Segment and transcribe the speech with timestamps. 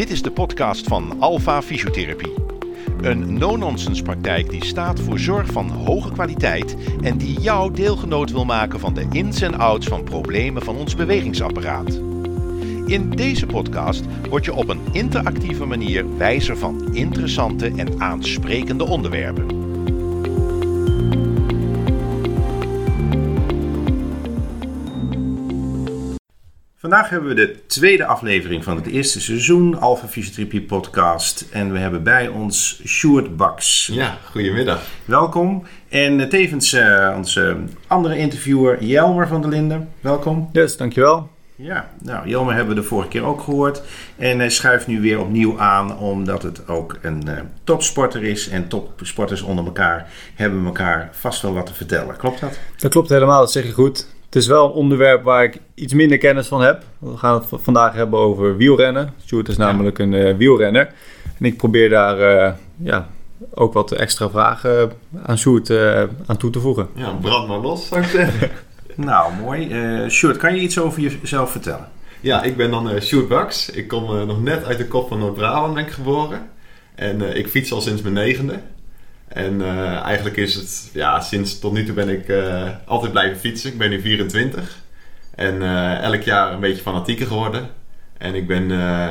[0.00, 2.32] Dit is de podcast van Alpha Fysiotherapie.
[3.00, 8.44] Een no-nonsense praktijk die staat voor zorg van hoge kwaliteit en die jou deelgenoot wil
[8.44, 12.00] maken van de ins en outs van problemen van ons bewegingsapparaat.
[12.86, 19.69] In deze podcast word je op een interactieve manier wijzer van interessante en aansprekende onderwerpen.
[26.90, 31.46] Vandaag hebben we de tweede aflevering van het eerste seizoen Alpha Fysiotherapie podcast.
[31.50, 33.90] En we hebben bij ons Sjoerd Baks.
[33.92, 34.82] Ja, goedemiddag.
[35.04, 35.62] Welkom.
[35.88, 39.88] En tevens uh, onze andere interviewer Jelmer van der Linden.
[40.00, 40.48] Welkom.
[40.52, 41.30] Yes, dankjewel.
[41.56, 43.82] Ja, nou Jelmer hebben we de vorige keer ook gehoord.
[44.16, 47.32] En hij schuift nu weer opnieuw aan omdat het ook een uh,
[47.64, 48.48] topsporter is.
[48.48, 52.16] En topsporters onder elkaar hebben elkaar vast wel wat te vertellen.
[52.16, 52.58] Klopt dat?
[52.76, 54.06] Dat klopt helemaal, dat zeg je goed.
[54.30, 56.84] Het is wel een onderwerp waar ik iets minder kennis van heb.
[56.98, 59.14] We gaan het vandaag hebben over wielrennen.
[59.24, 60.92] Stuart is namelijk een uh, wielrenner.
[61.38, 63.08] En ik probeer daar uh, ja,
[63.54, 64.92] ook wat extra vragen
[65.22, 66.88] aan Sjoerd uh, aan toe te voegen.
[66.94, 68.50] Ja, brand maar los zou ik zeggen.
[68.94, 69.68] nou, mooi.
[69.68, 71.88] Uh, Sjoerd, kan je iets over jezelf vertellen?
[72.20, 73.70] Ja, ik ben dan uh, Sjoerd Baks.
[73.70, 76.40] Ik kom nog net uit de kop van Noord-Brabant, ben ik geboren.
[76.94, 78.60] En ik fiets al sinds mijn negende.
[79.32, 83.38] En uh, eigenlijk is het, ja, sinds tot nu toe ben ik uh, altijd blijven
[83.38, 83.72] fietsen.
[83.72, 84.78] Ik ben nu 24.
[85.34, 87.68] En uh, elk jaar een beetje fanatieker geworden.
[88.18, 88.68] En ik ben,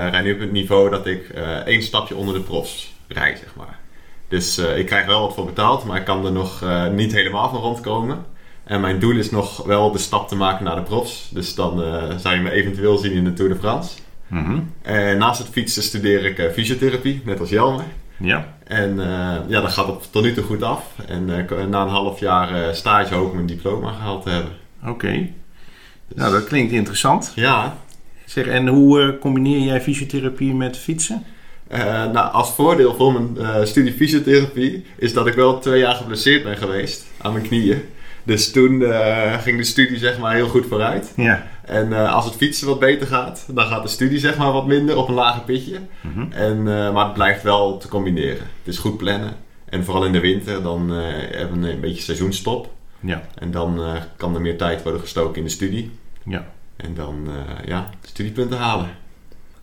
[0.09, 1.29] rij nu op het niveau dat ik
[1.65, 3.79] één stapje onder de profs rijd, zeg maar.
[4.27, 7.59] Dus ik krijg wel wat voor betaald, maar ik kan er nog niet helemaal van
[7.59, 8.25] rondkomen.
[8.63, 11.29] En mijn doel is nog wel de stap te maken naar de profs.
[11.31, 11.83] Dus dan
[12.19, 13.97] zou je me eventueel zien in de Tour de France.
[14.27, 14.73] Mm -hmm.
[14.81, 17.85] En naast het fietsen studeer ik fysiotherapie, net als Jelmer.
[18.17, 18.57] Ja.
[18.69, 20.83] En uh, ja, dat gaat op, tot nu toe goed af.
[21.07, 24.51] En uh, na een half jaar uh, stage hoop ik mijn diploma gehaald te hebben.
[24.81, 24.89] Oké.
[24.89, 25.33] Okay.
[26.07, 26.17] Dus...
[26.17, 27.31] Nou, dat klinkt interessant.
[27.35, 27.77] Ja.
[28.25, 31.23] Zeg, en hoe combineer jij fysiotherapie met fietsen?
[32.13, 36.57] nou, als voordeel voor mijn studie fysiotherapie is dat ik wel twee jaar geblesseerd ben
[36.57, 37.81] geweest aan mijn knieën.
[38.23, 38.83] Dus toen
[39.39, 41.13] ging de studie zeg maar heel goed vooruit.
[41.15, 41.47] Ja.
[41.69, 44.65] En uh, als het fietsen wat beter gaat, dan gaat de studie zeg maar wat
[44.65, 45.79] minder op een lager pitje.
[46.01, 46.31] Mm -hmm.
[46.31, 48.43] en, uh, maar het blijft wel te combineren.
[48.63, 49.35] Het is goed plannen.
[49.65, 50.97] En vooral in de winter, dan uh,
[51.31, 52.73] hebben we een beetje seizoenstop.
[52.99, 53.21] Ja.
[53.35, 53.81] En dan
[54.17, 55.91] kan er meer tijd worden gestoken in de studie.
[56.25, 56.47] Ja.
[56.75, 57.27] En dan
[57.65, 58.89] ja, studiepunten halen.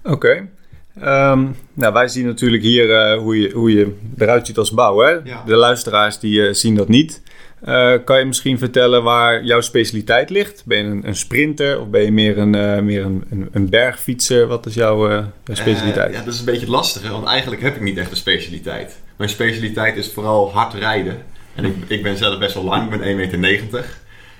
[0.04, 0.14] Oké.
[0.14, 1.30] Okay.
[1.32, 5.20] Um, nou, wij zien natuurlijk hier hoe, je, hoe je eruit ziet als bouwer.
[5.24, 5.42] Ja.
[5.46, 7.22] De luisteraars die zien dat niet.
[7.64, 10.62] Uh, kan je misschien vertellen waar jouw specialiteit ligt?
[10.64, 13.68] Ben je een, een sprinter of ben je meer een, uh, meer een, een, een,
[13.68, 14.46] bergfietser?
[14.46, 16.12] Wat is jouw, uh, jouw specialiteit?
[16.12, 18.98] ja, dat is een beetje lastig, want eigenlijk heb ik niet echt een specialiteit.
[19.16, 21.22] Mijn specialiteit is vooral hard rijden.
[21.54, 23.84] En ik, ik ben zelf best wel lang, ik ben 1,90 meter.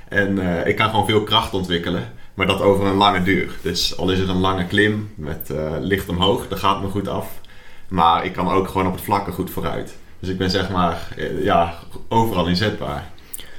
[0.09, 3.51] En ik kan gewoon veel kracht ontwikkelen, maar dat over een lange duur.
[3.63, 5.51] Dus al is het een lange klim met
[5.81, 7.41] licht omhoog, dat gaat me goed af.
[7.89, 9.97] Maar ik kan ook gewoon op het vlakke goed vooruit.
[10.21, 11.09] Dus ik ben zeg maar
[11.41, 11.75] ja,
[12.09, 13.11] overal inzetbaar.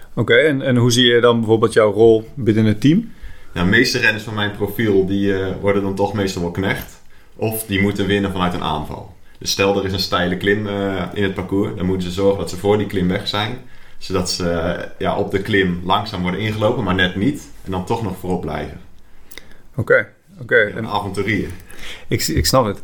[0.10, 3.12] Oké, okay, en, en hoe zie je dan bijvoorbeeld jouw rol binnen het team?
[3.54, 7.02] Nou, de meeste renners van mijn profiel die, uh, worden dan toch meestal wel knecht.
[7.36, 9.16] Of die moeten winnen vanuit een aanval.
[9.40, 12.40] Dus stel er is een steile klim uh, in het parcours, dan moeten ze zorgen
[12.40, 13.58] dat ze voor die klim weg zijn.
[13.98, 17.50] Zodat ze uh, ja, op de klim langzaam worden ingelopen, maar net niet.
[17.66, 18.80] En dan toch nog voorop blijven.
[19.76, 19.80] Oké.
[19.80, 20.08] Okay.
[20.42, 20.68] Okay.
[20.68, 21.50] Ja, een avonturier.
[22.08, 22.82] Ik, ik snap het.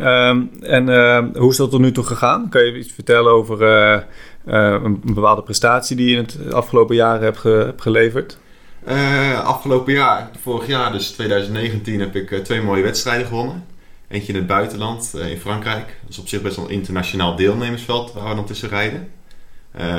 [0.00, 2.48] Um, en uh, hoe is dat tot nu toe gegaan?
[2.48, 4.00] Kan je iets vertellen over uh,
[4.46, 8.38] uh, een bepaalde prestatie die je in het afgelopen jaar hebt, ge, hebt geleverd?
[9.44, 13.64] afgelopen jaar, vorig jaar, dus 2019, heb ik twee mooie wedstrijden gewonnen.
[14.08, 15.86] Eentje in het buitenland, in Frankrijk.
[15.86, 19.08] Dat is op zich best wel een internationaal deelnemersveld waar we dan tussen rijden.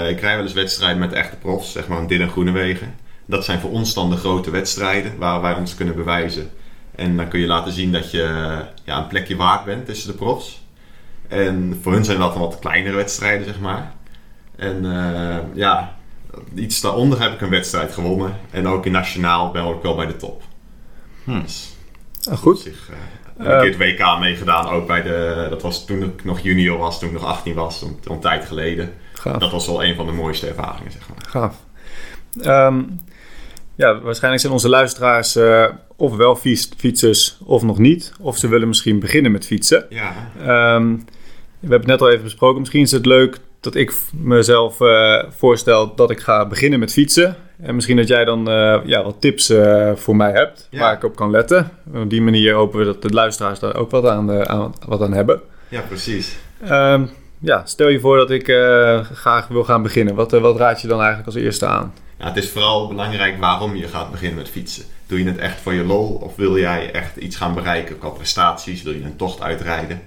[0.09, 2.95] ik rij wel eens wedstrijden met echte profs, zeg maar een Dylan Groenewegen.
[3.25, 6.51] Dat zijn voor ons dan de grote wedstrijden waar wij ons kunnen bewijzen
[6.97, 10.17] en dan kun je laten zien dat je ja, een plekje waard bent tussen de
[10.17, 10.65] profs.
[11.27, 13.93] En voor hun zijn dat dan wat kleinere wedstrijden, zeg maar.
[14.55, 15.95] En uh, ja,
[16.55, 18.35] iets daaronder heb ik een wedstrijd gewonnen.
[18.51, 20.43] En ook in nationaal ben ik wel bij de top.
[21.23, 21.41] Hmm.
[21.41, 21.75] Dus,
[22.35, 22.59] Goed.
[22.59, 22.95] Zich, uh,
[23.37, 26.39] heb ik een keer het WK meegedaan, ook bij de, dat was toen ik nog
[26.39, 28.93] junior was, toen ik nog 18 was, een, een tijd geleden.
[29.13, 29.37] Gaaf.
[29.37, 31.25] Dat was wel een van de mooiste ervaringen, zeg maar.
[31.27, 31.55] Gaaf.
[32.45, 32.99] Um,
[33.77, 35.65] ja, waarschijnlijk zijn onze luisteraars uh,
[35.95, 36.35] ofwel
[36.77, 38.13] fietsers of nog niet.
[38.21, 39.85] Of ze willen misschien beginnen met fietsen.
[39.89, 40.13] Ja.
[40.75, 41.05] Um,
[41.59, 42.59] we hebben het net al even besproken.
[42.59, 47.35] Misschien is het leuk dat ik mezelf uh, voorstel dat ik ga beginnen met fietsen.
[47.61, 49.53] En misschien dat jij dan uh, ja, wat tips
[49.95, 50.79] voor mij hebt Ja.
[50.79, 51.71] waar ik op kan letten.
[51.93, 55.13] Op die manier hopen we dat de luisteraars daar ook wat aan, aan wat aan
[55.13, 55.41] hebben.
[55.69, 56.37] Ja, precies.
[56.71, 57.09] Um,
[57.39, 58.45] ja, stel je voor dat ik
[59.13, 60.15] graag wil gaan beginnen.
[60.15, 61.93] Wat, wat raad je dan eigenlijk als eerste aan?
[62.19, 64.83] Ja, het is vooral belangrijk waarom je gaat beginnen met fietsen.
[65.07, 68.09] Doe je het echt voor je lol of wil jij echt iets gaan bereiken qua
[68.09, 68.81] prestaties?
[68.81, 70.01] Wil je een tocht uitrijden?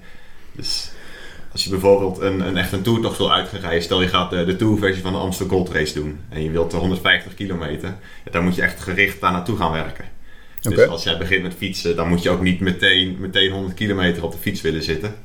[0.51, 0.91] Dus
[1.51, 4.55] als je bijvoorbeeld een, een echt een toertocht wil uitrijden, stel je gaat de, de
[4.55, 8.43] tourversie van de Amsterdam Gold Race doen en je wilt de 150 kilometer, ja, dan
[8.43, 10.05] moet je echt gericht daar naartoe gaan werken.
[10.61, 14.23] Dus als jij begint met fietsen, dan moet je ook niet meteen, meteen 100 kilometer
[14.23, 15.15] op de fiets willen zitten.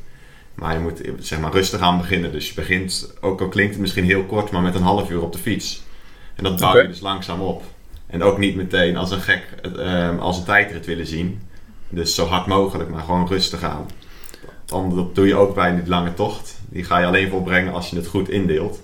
[0.54, 2.32] Maar je moet zeg maar rustig aan beginnen.
[2.32, 5.22] Dus je begint, ook al klinkt het misschien heel kort, maar met een half uur
[5.22, 5.82] op de fiets.
[6.36, 7.62] En dat bouw je dus langzaam op.
[8.06, 9.42] En ook niet meteen als een gek
[9.78, 11.40] eh, als een tijdrit willen zien.
[11.88, 13.86] Dus zo hard mogelijk, maar gewoon rustig aan.
[14.64, 16.58] Dan dat doe je ook bij die lange tocht.
[16.68, 18.80] Die ga je alleen volbrengen als je het goed indeelt.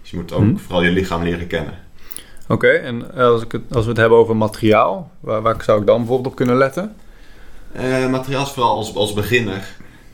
[0.00, 0.56] Dus je moet ook Mhm.
[0.56, 1.74] vooral je lichaam leren kennen.
[2.48, 5.86] Oké, en als, ik het, als we het hebben over materiaal, waar, waar zou ik
[5.86, 6.94] dan bijvoorbeeld op kunnen letten?
[7.72, 9.64] Eh, materiaal is vooral als, als beginner.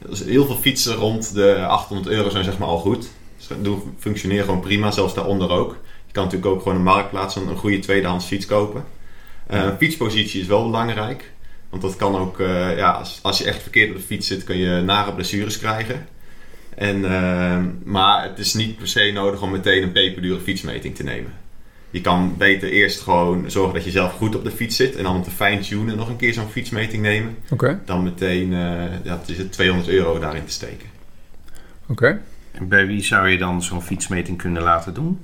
[0.08, 3.08] Dus heel veel fietsen rond de 800 euro zijn zeg maar al goed.
[3.37, 5.76] Dus doen- functioneren gewoon prima, zelfs daaronder ook.
[6.19, 8.85] Kan natuurlijk ook gewoon een marktplaats een, een goede tweedehands fiets kopen.
[9.47, 11.31] Eh, een fietspositie is wel belangrijk.
[11.70, 14.44] Want dat kan ook, eh, ja, als, als je echt verkeerd op de fiets zit,
[14.44, 16.06] kun je nare blessures krijgen.
[16.75, 21.03] En, eh, maar het is niet per se nodig om meteen een peperdure fietsmeting te
[21.03, 21.32] nemen.
[21.91, 24.97] Je kan beter eerst gewoon zorgen dat je zelf goed op de fiets zit.
[24.97, 29.05] En dan om te fine-tunen nog een keer zo'n fietsmeting nemen Oké, dan meteen eh,
[29.05, 30.88] ja, het is het 200 euro daarin te steken.
[31.88, 32.21] oké.
[32.53, 35.21] En bij wie zou je dan zo'n fietsmeting kunnen laten doen?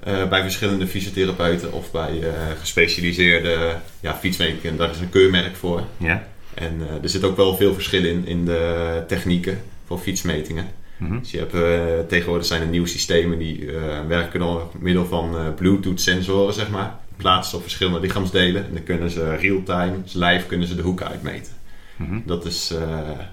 [0.00, 2.30] Eh, bij verschillende fysiotherapeuten of bij eh,
[2.60, 5.82] gespecialiseerde ja, fietsmetingen, daar is een keurmerk voor.
[5.96, 6.26] Ja.
[6.54, 10.66] En eh, er zit ook wel veel verschil in, in de technieken voor fietsmetingen.
[10.96, 11.18] Mhm.
[11.18, 13.70] Dus je hebt, tegenwoordig zijn er nieuwe systemen die
[14.08, 16.96] werken door middel van Bluetooth sensoren, zeg maar.
[17.16, 21.08] Plaatsen op verschillende lichaamsdelen en dan kunnen ze real-time, dus live kunnen ze de hoeken
[21.08, 21.52] uitmeten.
[21.96, 22.20] Mhm.
[22.24, 22.74] Dat is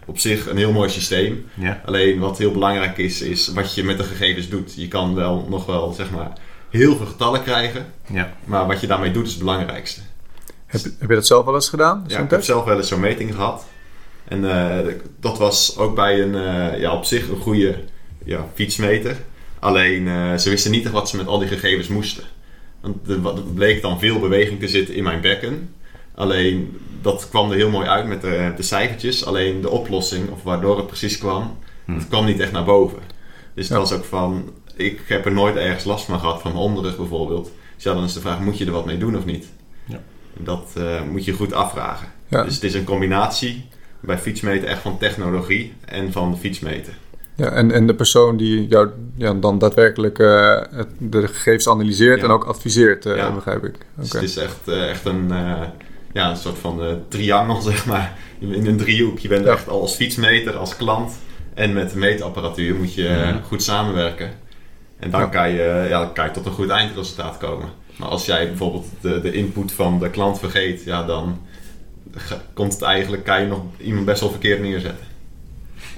[0.06, 1.46] op zich een heel mooi systeem.
[1.54, 1.82] Ja.
[1.86, 4.74] Alleen wat heel belangrijk is, is wat je met de gegevens doet.
[4.76, 6.34] Je kan wel nog wel zeg maar
[6.75, 8.33] heel veel getallen krijgen, Ja.
[8.45, 10.01] maar wat je daarmee doet is het belangrijkste.
[10.66, 12.04] Heb, heb je dat zelf wel eens gedaan?
[12.07, 13.66] Ja, ik heb zelf wel eens zo'n meting gehad.
[14.27, 14.51] En
[14.86, 17.83] eh, dat was ook bij een, eh, ja, op zich een goede
[18.25, 19.16] ja, fietsmeter.
[19.60, 22.24] Alleen eh, ze wisten niet echt wat ze met al die gegevens moesten.
[22.81, 25.74] Want er, wat- er bleek dan veel beweging te zitten in mijn bekken.
[26.16, 29.25] Alleen dat kwam er heel mooi uit met de, de cijfertjes.
[29.25, 31.57] Alleen de oplossing, of waardoor het precies kwam,
[31.88, 33.00] dat kwam niet echt naar boven.
[33.54, 33.80] Dus Ja.
[33.80, 36.98] het was ook van, ik heb er nooit ergens last van gehad, van mijn onderrug
[36.98, 37.51] bijvoorbeeld.
[37.75, 39.45] Dus ja, dan is de vraag, moet je er wat mee doen of niet?
[39.86, 40.00] Ja.
[40.38, 42.07] Dat eh, moet je goed afvragen.
[42.27, 42.44] Ja.
[42.44, 43.66] Dus het is een combinatie
[44.00, 46.94] bij fietsmeten echt van technologie en van fietsmeten.
[47.36, 52.19] Ja, en, en de persoon die jou ja, dan daadwerkelijk eh, het- de gegevens analyseert
[52.19, 52.25] Ja.
[52.25, 53.31] en ook adviseert, eh, Ja.
[53.31, 53.75] begrijp ik.
[53.75, 53.81] Oké.
[53.95, 55.62] Dus het is echt, eh, echt een, eh,
[56.13, 58.18] ja, een soort van eh, triangel, zeg maar.
[58.39, 59.19] In een driehoek.
[59.19, 59.51] Je bent Ja.
[59.51, 61.13] echt al als fietsmeter, als klant
[61.54, 63.44] en met de meetapparatuur moet je Mhm.
[63.44, 64.31] goed samenwerken.
[65.00, 65.28] En dan Ja.
[65.28, 67.70] kan, je, ja, kan je tot een goed eindresultaat komen.
[67.98, 71.42] Maar als jij bijvoorbeeld de, de input van de klant vergeet, ja, dan
[72.54, 75.06] komt het eigenlijk, kan je nog iemand best wel verkeerd neerzetten.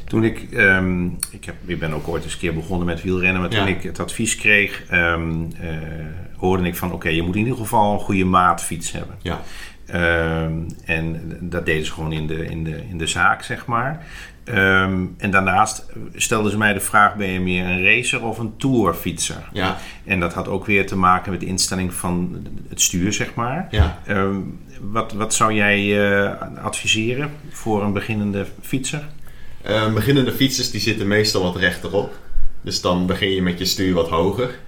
[0.06, 3.42] Toen ik, ehm, ik, heb, ik ben ook ooit eens een keer begonnen met wielrennen,
[3.42, 3.68] maar toen Ja.
[3.68, 5.68] ik het advies kreeg, ehm, eh,
[6.38, 9.16] hoorde ik van oké, je moet in ieder geval een goede maatfiets hebben.
[9.22, 9.42] Ja.
[9.86, 10.54] Ehm,
[10.86, 14.06] en dat deden ze gewoon in de, in de, in de zaak, zeg maar.
[14.48, 15.86] Ehm, en daarnaast
[16.16, 19.50] stelden ze mij de vraag, ben je meer een racer of een tourfietser?
[19.54, 23.34] Ja, En dat had ook weer te maken met de instelling van het stuur, zeg
[23.34, 23.68] maar.
[23.72, 24.00] ja.
[24.06, 24.36] Ehm,
[24.82, 29.04] wat, wat zou jij eh, adviseren voor een beginnende fietser?
[29.62, 32.14] Eh, beginnende fietsers die zitten meestal wat rechterop.
[32.62, 34.60] Dus dan begin je met je stuur wat hoger.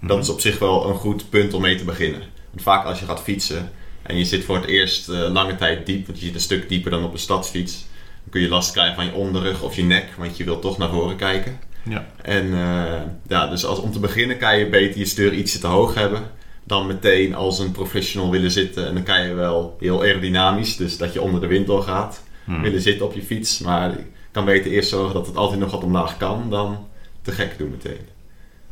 [0.00, 2.20] Dat is op zich wel een goed punt om mee te beginnen.
[2.50, 3.70] Want vaak als je gaat fietsen
[4.02, 6.68] en je zit voor het eerst eh, lange tijd diep, want je zit een stuk
[6.68, 7.86] dieper dan op een stadsfiets,
[8.32, 10.88] kun je last krijgen van je onderrug of je nek, want je wilt toch naar
[10.88, 11.58] voren kijken.
[11.88, 12.06] Ja.
[12.22, 15.66] En eh, ja, dus als, om te beginnen kan je beter je stuur iets te
[15.66, 16.22] hoog hebben
[16.64, 18.86] dan meteen als een professional willen zitten.
[18.86, 22.62] En dan kan je wel heel aerodynamisch, dus dat je onder de wind doorgaat, Hmm.
[22.62, 23.58] willen zitten op je fiets.
[23.58, 26.86] Maar je kan beter eerst zorgen dat het altijd nog wat omlaag kan dan
[27.22, 28.06] te gek doen meteen.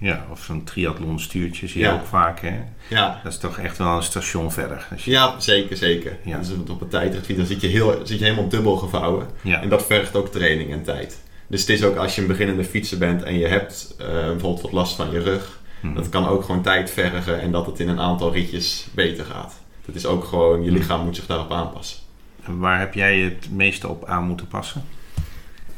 [0.00, 1.94] Ja, of zo'n triathlonstuurtje zie je Ja.
[1.94, 2.54] ook vaak, hè?
[2.88, 4.86] Ja, Dat is toch echt wel een station verder.
[4.90, 6.16] Als je- ja zeker, zeker.
[6.24, 6.38] Ja.
[6.38, 9.26] Dus op een tijdritfiets dan zit je, heel, zit je helemaal dubbel gevouwen.
[9.42, 9.60] Ja.
[9.62, 11.20] En dat vergt ook training en tijd.
[11.46, 14.60] Dus het is ook als je een beginnende fietser bent en je hebt eh, bijvoorbeeld
[14.60, 15.58] wat last van je rug.
[15.80, 15.94] Mhm.
[15.94, 19.54] Dat kan ook gewoon tijd vergen en dat het in een aantal ritjes beter gaat.
[19.86, 21.98] Dat is ook gewoon, je lichaam moet zich daarop aanpassen.
[22.44, 24.84] En Waar heb jij het meeste op aan moeten passen?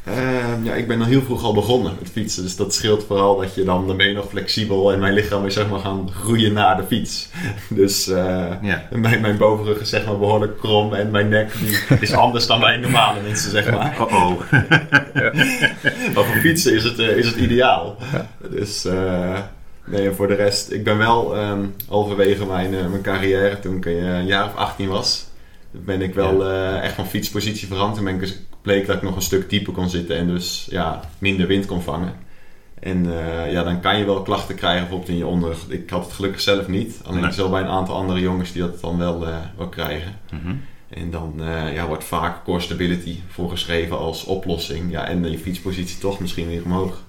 [0.04, 2.42] Ehm, ja, ik ben al heel vroeg al begonnen met fietsen.
[2.42, 5.46] Dus dat scheelt vooral dat je dan, dan ben je nog flexibel en mijn lichaam
[5.46, 7.28] is zeg maar gaan groeien naar de fiets.
[7.68, 8.82] Dus eh, Ja.
[8.90, 12.60] mijn, mijn bovenrug is zeg maar behoorlijk krom en mijn nek die is anders dan
[12.60, 13.96] bij normale mensen zeg maar.
[14.00, 14.40] Oh oh.
[16.14, 17.96] Maar voor fietsen is het, eh, is het ideaal.
[18.50, 19.38] Dus, eh,
[19.84, 24.26] Nee, voor de rest, ik ben wel ehm halverwege mijn, mijn carrière, toen ik een
[24.26, 25.24] jaar of 18 was,
[25.72, 27.98] ben ik wel eh, echt van fietspositie veranderd.
[27.98, 30.66] En ben ik dus, bleek dat ik nog een stuk dieper kon zitten en dus
[30.70, 32.14] ja, minder wind kon vangen.
[32.80, 35.68] En eh, ja, dan kan je wel klachten krijgen, bijvoorbeeld in je onderrug.
[35.68, 37.00] Ik had het gelukkig zelf niet.
[37.04, 37.30] Alleen Nee.
[37.36, 40.18] wel bij een aantal andere jongens die dat dan wel, eh, wel krijgen.
[40.30, 40.54] Mhm.
[40.88, 41.34] En dan
[41.72, 44.90] ja, wordt vaak core stability voorgeschreven als oplossing.
[44.90, 47.02] Ja, en je fietspositie toch misschien weer omhoog.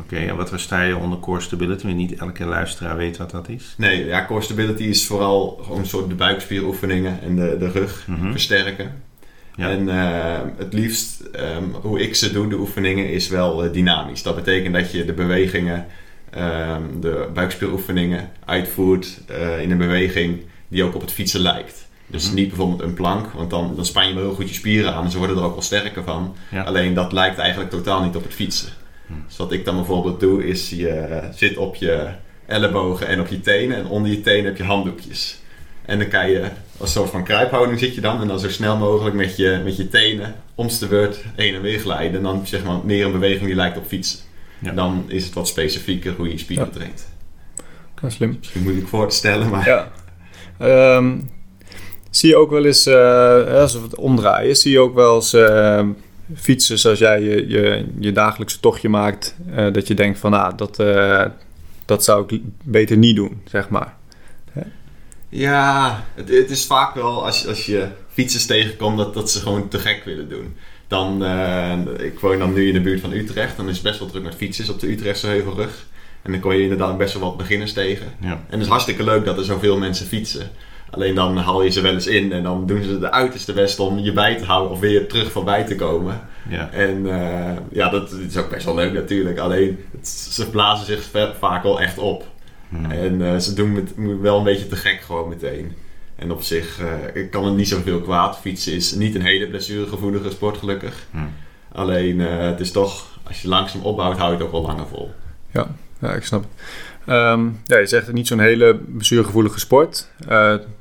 [0.00, 1.84] Oké, en wat versta je onder core stability?
[1.84, 3.74] Want niet elke luisteraar weet wat dat is.
[3.76, 8.04] Nee, ja, core stability is vooral gewoon een soort de buikspieroefeningen en de, de rug
[8.06, 8.30] Mhm.
[8.30, 9.02] versterken.
[9.56, 9.70] Ja.
[9.70, 14.22] En eh, het liefst, ehm, hoe ik ze doe, de oefeningen, is wel eh, dynamisch.
[14.22, 15.86] Dat betekent dat je de bewegingen,
[16.30, 21.86] ehm, de buikspieroefeningen, uitvoert eh, in een beweging die ook op het fietsen lijkt.
[22.06, 22.34] Dus Mhm.
[22.34, 25.04] niet bijvoorbeeld een plank, want dan, dan span je wel heel goed je spieren aan
[25.04, 26.34] en ze worden er ook wel sterker van.
[26.50, 26.62] Ja.
[26.62, 28.68] Alleen dat lijkt eigenlijk totaal niet op het fietsen.
[29.26, 32.06] Dus wat ik dan bijvoorbeeld doe, is je eh, zit op je
[32.46, 35.38] ellebogen en op je tenen en onder je tenen heb je handdoekjes.
[35.84, 36.44] En dan kan je
[36.78, 39.76] als soort van kruiphouding zit je dan en dan zo snel mogelijk met je, met
[39.76, 42.16] je tenen om de beurt heen en weer glijden.
[42.16, 44.18] En dan zeg maar meer een beweging die lijkt op fietsen.
[44.58, 44.72] Ja.
[44.72, 46.72] Dan is het wat specifieker hoe je je spieren Ja.
[46.72, 47.08] traint.
[48.02, 48.36] Ja, slim.
[48.38, 49.90] Misschien moeilijk voor te stellen, maar Ja.
[50.58, 51.16] Ehm,
[52.10, 55.32] zie je ook wel eens, eh, als we het omdraaien, zie je ook wel eens
[55.32, 55.86] eh,
[56.34, 60.56] fietsen zoals jij je, je, je dagelijkse tochtje maakt, eh, dat je denkt van, ah,
[60.56, 61.24] dat, eh,
[61.84, 63.96] dat zou ik beter niet doen, zeg maar.
[65.28, 69.38] Ja, het, het is vaak wel als, je- als je fietsers tegenkomt dat, dat ze
[69.40, 70.56] gewoon te gek willen doen.
[70.88, 73.56] Dan, eh, ik woon dan nu in de buurt van Utrecht.
[73.56, 75.86] Dan is het best wel druk met fietsers op de Utrechtse Heuvelrug.
[76.22, 78.06] En dan kom je inderdaad best wel wat beginners tegen.
[78.20, 78.30] Ja.
[78.30, 80.50] En het is hartstikke leuk dat er zoveel mensen fietsen.
[80.90, 83.78] Alleen dan haal je ze wel eens in en dan doen ze de uiterste best
[83.80, 86.20] om je bij te houden of weer terug voorbij te komen.
[86.48, 86.70] Ja.
[86.70, 89.38] En eh, ja, dat is ook best wel leuk natuurlijk.
[89.38, 92.24] Alleen het- ze blazen zich va- vaak wel echt op.
[92.68, 92.90] Mhm.
[92.90, 95.72] En eh, ze doen het wel een beetje te gek gewoon meteen.
[96.16, 96.80] En op zich
[97.14, 98.38] eh, kan het niet zoveel kwaad.
[98.38, 101.06] Fietsen is niet een hele blessuregevoelige sport gelukkig.
[101.10, 101.24] Mhm.
[101.72, 104.86] Alleen eh, het is toch, als je langzaam opbouwt, hou je het ook wel langer
[104.86, 105.10] vol.
[106.00, 106.50] Ja, ik snap het.
[107.06, 110.10] Ehm, ja, je zegt het niet zo'n hele blessuregevoelige sport.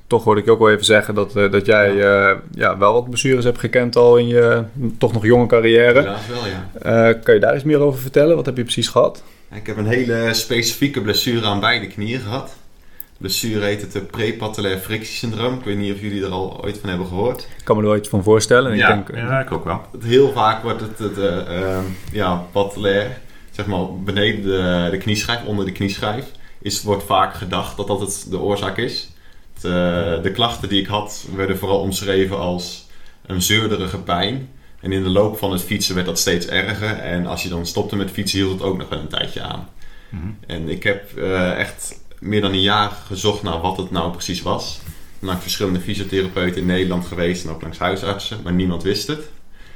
[0.08, 2.94] Toch hoorde ik je ook wel even zeggen dat, eh, dat jij eh, ja, wel
[2.94, 4.64] wat blessures hebt gekend al in je
[4.98, 6.00] toch nog jonge carrière.
[6.00, 7.10] Helaas wel, ja.
[7.10, 8.36] Eh, kan je daar eens meer over vertellen?
[8.36, 9.24] Wat heb je precies gehad?
[9.54, 12.48] Ik heb een hele specifieke blessure aan beide knieën gehad.
[12.48, 15.54] De blessure heet het eh, prepatellair frictiesyndroom.
[15.54, 17.48] Ik weet niet of jullie er al ooit van hebben gehoord.
[17.58, 18.72] Ik kan me er wel iets van voorstellen.
[18.72, 19.82] En Ja, ik denk, ja, ik ook wel.
[19.92, 23.18] Het- Heel vaak wordt het, het eh, ehm, ja, patellair,
[23.52, 26.26] zeg maar beneden de, de knieschijf, onder de knieschijf,
[26.62, 29.10] is, wordt vaak gedacht dat dat het de oorzaak is.
[29.58, 32.88] Het, eh, de klachten die ik had werden vooral omschreven als
[33.26, 34.50] een zeurderige pijn.
[34.80, 36.98] En in de loop van het fietsen werd dat steeds erger.
[36.98, 39.70] En als je dan stopte met fietsen, hield het ook nog wel een tijdje aan.
[40.10, 40.28] Mhm.
[40.48, 44.42] En ik heb eh, echt meer dan een jaar gezocht naar wat het nou precies
[44.42, 44.80] was.
[45.20, 49.30] Langs verschillende fysiotherapeuten in Nederland geweest en ook langs huisartsen, maar niemand wist het.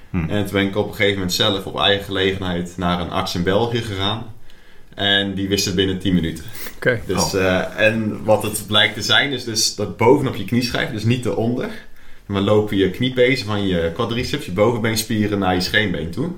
[0.09, 0.29] Hm.
[0.29, 3.35] En toen ben ik op een gegeven moment zelf op eigen gelegenheid naar een arts
[3.35, 4.33] in België gegaan.
[4.95, 6.43] En die wist het binnen 10 minuten.
[6.75, 7.01] Oké.
[7.05, 11.03] Dus, eh, en wat het blijkt te zijn, is dus dat bovenop je knieschijf, dus
[11.03, 11.69] niet eronder.
[12.25, 16.29] Maar lopen je kniepezen van je quadriceps, je bovenbeenspieren, naar je scheenbeen toe.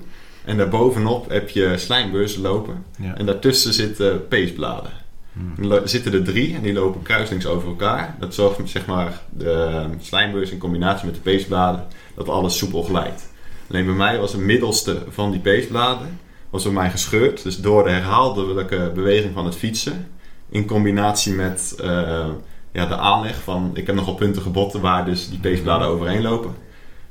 [0.44, 2.84] En daarbovenop heb je slijmbeurzen lopen.
[2.98, 3.16] Ja.
[3.16, 4.90] En daartussen zitten peesbladen.
[5.32, 5.72] Hmm.
[5.72, 8.16] Er zitten er drie en die lopen kruislings over elkaar.
[8.20, 13.32] Dat zorgt zeg maar de slijmbeurs in combinatie met de peesbladen dat alles soepel glijdt.
[13.70, 16.18] Alleen bij mij was het middelste van die peesbladen
[16.54, 17.42] was bij mij gescheurd.
[17.42, 20.08] Dus door de herhaaldelijke beweging van het fietsen
[20.48, 22.28] in combinatie met eh,
[22.72, 26.54] ja, de aanleg van ik heb nogal puntige botten waar dus die peesbladen overheen lopen.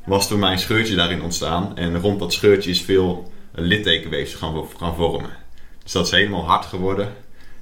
[0.06, 4.66] Was door mij een scheurtje daarin ontstaan en rond dat scheurtje is veel littekenweefsel gaan,
[4.78, 5.30] gaan vormen.
[5.84, 7.14] Dus dat is helemaal hard geworden.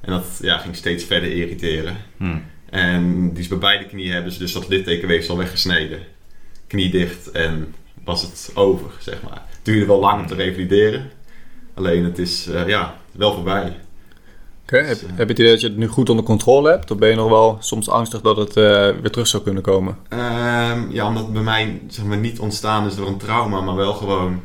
[0.02, 1.98] En dat ja, ging steeds verder irriteren.
[2.18, 2.38] Hm.
[2.70, 6.00] En dus bij beide knieën hebben ze dus dat littekenweefsel weggesneden.
[6.68, 9.42] Knie dicht en was het over, zeg maar.
[9.50, 11.12] Het duurde wel lang om te revalideren.
[11.82, 13.76] Alleen het is eh, ja, wel voorbij.
[14.64, 16.92] Oké, Heb, heb je het idee dat je het nu goed onder controle hebt?
[16.92, 18.64] Of ben je nog wel soms angstig dat het eh,
[19.02, 19.98] weer terug zou kunnen komen?
[20.10, 23.76] Ehm, ja, omdat het bij mij zeg maar, niet ontstaan is door een trauma, maar
[23.76, 24.42] wel gewoon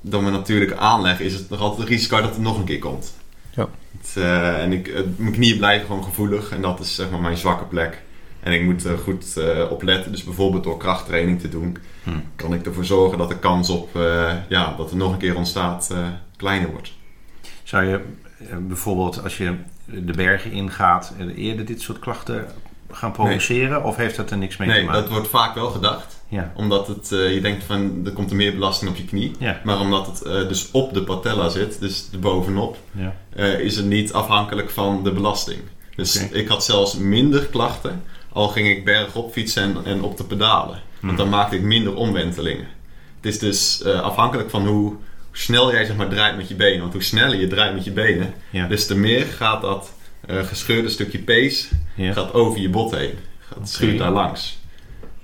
[0.00, 2.78] door mijn natuurlijke aanleg, is het nog altijd het risico dat het nog een keer
[2.78, 3.14] komt.
[3.54, 3.68] Ja.
[3.98, 7.20] Het, eh, en ik, het- mijn knieën blijven gewoon gevoelig en dat is zeg maar
[7.20, 8.02] mijn zwakke plek.
[8.40, 10.12] En ik moet er goed eh, op letten.
[10.12, 12.10] Dus bijvoorbeeld door krachttraining te doen, Hm.
[12.36, 15.36] kan ik ervoor zorgen dat de kans op eh, ja, dat er nog een keer
[15.36, 15.98] ontstaat eh,
[16.42, 16.92] kleiner wordt.
[17.62, 18.00] Zou je
[18.38, 19.54] eh, bijvoorbeeld als je
[19.86, 22.46] de bergen ingaat eh, eerder dit soort klachten
[22.90, 23.84] gaan provoceren?
[23.84, 25.00] Of heeft dat er niks mee te Nee, maken?
[25.00, 26.20] dat wordt vaak wel gedacht.
[26.28, 26.52] Ja.
[26.56, 29.32] Omdat het, eh, je denkt van, er komt er meer belasting op je knie.
[29.38, 29.60] Ja.
[29.64, 33.14] Maar omdat het dus op de patella zit, dus bovenop, Ja.
[33.42, 35.60] is het niet afhankelijk van de belasting.
[35.96, 40.24] Dus ik had zelfs minder klachten, al ging ik bergop fietsen en, en op de
[40.24, 40.80] pedalen.
[41.00, 41.16] Want Mhm.
[41.16, 42.66] dan maakte ik minder omwentelingen.
[43.16, 44.94] Het is dus afhankelijk van hoe
[45.32, 46.80] snel jij zeg maar, draait met je benen.
[46.80, 48.66] Want hoe sneller je draait met je benen, Ja.
[48.66, 49.92] des te meer gaat dat
[50.26, 52.12] eh, gescheurde stukje pees Ja.
[52.12, 53.14] gaat over je bot heen.
[53.38, 53.66] Gaat, Oké.
[53.66, 54.60] schuurt daar langs.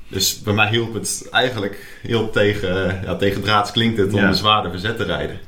[0.09, 4.23] Dus bij mij hielp het eigenlijk heel tegen, eh, ja, tegen draads klinkt het om
[4.25, 5.38] een zwaarder verzet te rijden.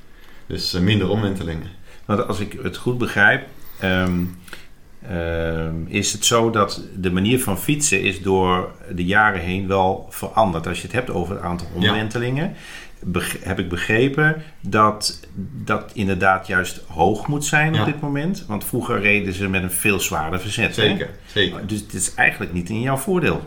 [0.46, 1.66] Dus eh, minder omwentelingen.
[2.04, 3.46] Want als ik het goed begrijp,
[3.80, 4.20] ehm,
[5.08, 10.06] ehm, is het zo dat de manier van fietsen is door de jaren heen wel
[10.10, 10.66] veranderd.
[10.66, 12.54] Als je het hebt over het aantal omwentelingen,
[13.40, 15.20] heb ik begrepen dat
[15.64, 17.80] dat inderdaad juist hoog moet zijn Ja.
[17.80, 18.44] op dit moment.
[18.48, 20.76] Want vroeger reden ze met een veel zwaarder verzet.
[20.76, 20.82] hè?
[20.82, 21.66] Zeker, zeker.
[21.66, 23.44] Dus het is eigenlijk niet in jouw voordeel.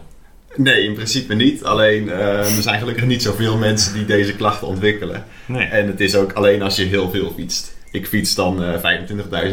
[0.56, 1.64] Nee, in principe niet.
[1.64, 5.24] Alleen eh, er zijn gelukkig niet zoveel mensen die deze klachten ontwikkelen.
[5.46, 5.66] Nee.
[5.68, 7.76] En het is ook alleen als je heel veel fietst.
[7.92, 8.80] Ik fiets dan eh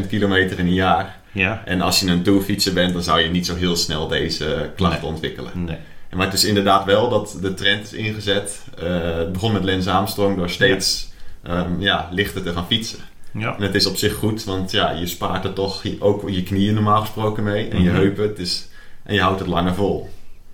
[0.00, 1.19] 25.000 kilometer in een jaar.
[1.33, 1.62] Ja?
[1.64, 5.09] En als je een tourfietser bent, dan zou je niet zo heel snel deze klachten
[5.09, 5.50] ontwikkelen.
[5.54, 5.76] Nee.
[6.17, 8.64] Maar het is inderdaad wel dat de trend is ingezet.
[8.79, 11.09] Eh, het begon met Lens Armstrong door steeds
[11.43, 12.99] ehm, ja, lichter te gaan fietsen.
[13.33, 13.57] Ja.
[13.57, 16.43] En het is op zich goed, want ja, je spaart er toch je- ook je
[16.43, 17.69] knieën normaal gesproken mee.
[17.69, 17.99] En je Mhm.
[17.99, 18.29] heupen.
[18.29, 18.69] Het is,
[19.02, 20.11] en je houdt het langer vol.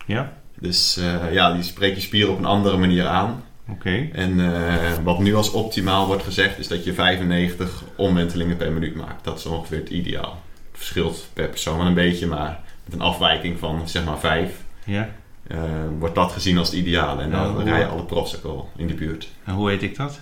[0.07, 0.33] Ja?
[0.59, 3.45] Dus eh, ja, die spreekt je spieren op een andere manier aan.
[3.71, 4.09] Oké.
[4.13, 8.95] En eh, wat nu als optimaal wordt gezegd, is dat je 95 omwentelingen per minuut
[8.95, 9.25] maakt.
[9.25, 10.43] Dat is ongeveer het ideaal.
[10.71, 14.51] Het verschilt per persoon wel een beetje, maar met een afwijking van zeg maar 5
[14.85, 15.09] Ja.
[15.49, 15.59] Eh,
[15.99, 17.21] wordt dat gezien als het ideaal.
[17.21, 19.29] En dan rijden alle profs ook al in de buurt.
[19.45, 20.21] En hoe weet ik dat?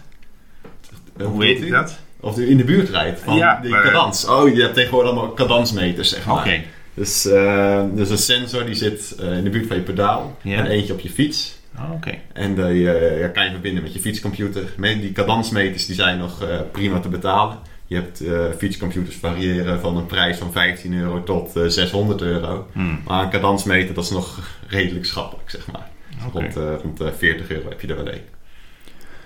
[1.17, 1.99] Eh, hoe weet ik dat?
[2.21, 4.27] Of u in de buurt rijdt van Ja, die maar- cadans.
[4.29, 6.37] Oh, je hebt tegenwoordig allemaal cadansmeters, zeg maar.
[6.37, 6.61] Oké.
[6.95, 10.93] Dus, eh, dus een sensor die zit in de buurt van je pedaal en eentje
[10.93, 11.57] op je fiets.
[11.75, 12.15] Ah, Oké.
[12.33, 12.85] En die
[13.31, 14.63] kan je verbinden met je fietscomputer.
[14.79, 17.59] Die cadansmeters die zijn nog prima te betalen.
[17.87, 22.67] Je hebt eh, fietscomputers variëren van een prijs van 15 euro tot eh, 600 euro.
[22.73, 23.01] Hmm.
[23.07, 24.39] Maar een cadansmeter dat is nog
[24.69, 25.91] redelijk schappelijk, zeg maar.
[26.33, 28.21] Rond, eh, rond eh, 40 euro heb je er wel een.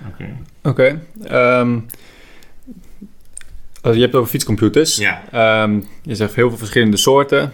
[0.08, 0.36] Oké.
[0.62, 1.00] Oké.
[1.24, 1.78] ehm,
[3.82, 4.96] als je hebt het over fietscomputers.
[4.96, 5.22] Ja.
[5.30, 7.52] Ehm, je zegt heel veel verschillende soorten.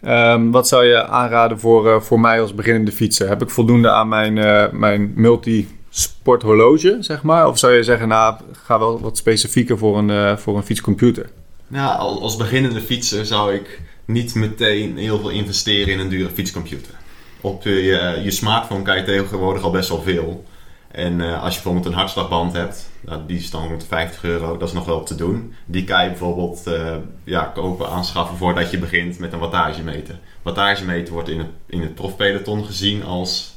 [0.00, 3.28] Ehm, wat zou je aanraden voor, eh, voor mij als beginnende fietser?
[3.28, 5.83] Heb ik voldoende aan mijn, eh mijn multisport
[6.22, 7.48] horloge, zeg maar?
[7.48, 11.30] Of zou je zeggen, nou, ga wel wat specifieker voor een, eh, voor een fietscomputer?
[11.68, 16.30] Nou, al- als beginnende fietser zou ik niet meteen heel veel investeren in een dure
[16.30, 16.94] fietscomputer.
[17.40, 20.44] Op je, je smartphone kan je tegenwoordig al best wel veel.
[20.90, 24.56] En eh, als je bijvoorbeeld een hartslagband hebt, nou, die is dan rond 50 euro,
[24.56, 25.54] dat is nog wel te doen.
[25.64, 30.18] Die kan je bijvoorbeeld eh, ja, kopen, aanschaffen voordat je begint met een wattagemeter.
[30.42, 33.53] Wattagemeter wordt in het, in het profpeloton gezien als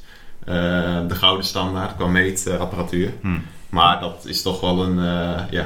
[1.08, 3.12] de gouden standaard qua meetapparatuur.
[3.22, 3.42] Hmm.
[3.70, 5.66] Maar dat is toch wel een eh, ja,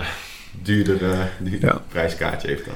[0.61, 1.81] duurder, eh, duurder Ja.
[1.87, 2.75] prijskaartje heeft dat.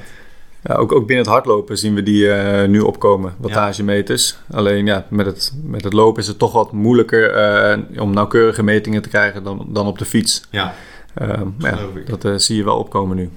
[0.63, 4.37] Ja, ook, ook binnen het hardlopen zien we die eh, nu opkomen, wattagemeters.
[4.51, 8.63] Alleen ja, met het, met het lopen is het toch wat moeilijker eh, om nauwkeurige
[8.63, 10.41] metingen te krijgen dan, dan op de fiets.
[10.49, 10.73] Ja,
[11.15, 13.29] Ehm, maar ja, dat eh, zie je wel opkomen nu.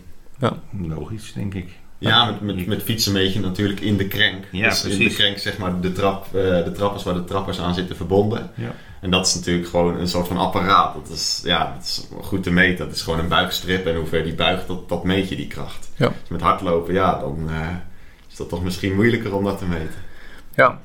[0.88, 1.77] Logisch, denk ik.
[1.98, 4.44] Ja, met, met, met fietsen meet je natuurlijk in de krenk.
[4.52, 7.60] Ja, dus in de krenk zeg maar de, trap, eh, de trappers waar de trappers
[7.60, 8.50] aan zitten verbonden.
[8.54, 8.74] Ja.
[9.00, 10.94] En dat is natuurlijk gewoon een soort van apparaat.
[10.94, 12.86] Dat is, ja, dat is goed te meten.
[12.86, 15.46] Dat is gewoon een buigstrip en hoe ver die buigt, dat, dat meet je die
[15.46, 15.90] kracht.
[15.96, 16.08] Ja.
[16.08, 17.68] Dus met hardlopen, ja, dan eh,
[18.30, 20.06] is dat toch misschien moeilijker om dat te meten.
[20.54, 20.80] Ja.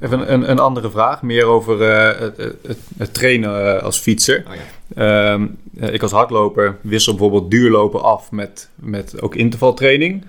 [0.00, 4.44] Even een, een andere vraag, meer over eh, het, het, het trainen eh, als fietser.
[4.48, 5.32] Oh ja.
[5.32, 5.46] Ehm,
[5.80, 10.24] eh, ik als hardloper wissel bijvoorbeeld duurlopen af met, met ook intervaltraining.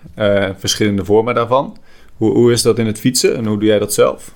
[0.57, 1.77] Verschillende vormen daarvan.
[2.17, 4.33] Hoe, hoe is dat in het fietsen en hoe doe jij dat zelf?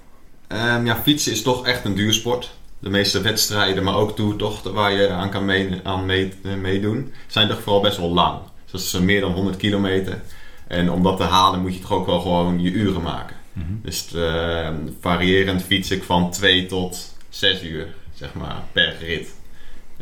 [0.47, 2.57] Ehm, ja, fietsen is toch echt een duursport.
[2.79, 7.47] De meeste wedstrijden, maar ook toertochten waar je aan kan mee- aan mee- meedoen, zijn
[7.47, 8.39] toch vooral best wel lang.
[8.71, 10.21] Dus dat is meer dan 100 kilometer.
[10.67, 13.35] En om dat te halen moet je toch ook wel gewoon je uren maken.
[13.81, 14.69] Dus eh,
[14.99, 19.33] variërend fiets ik van 2 tot 6 uur, zeg maar, per rit.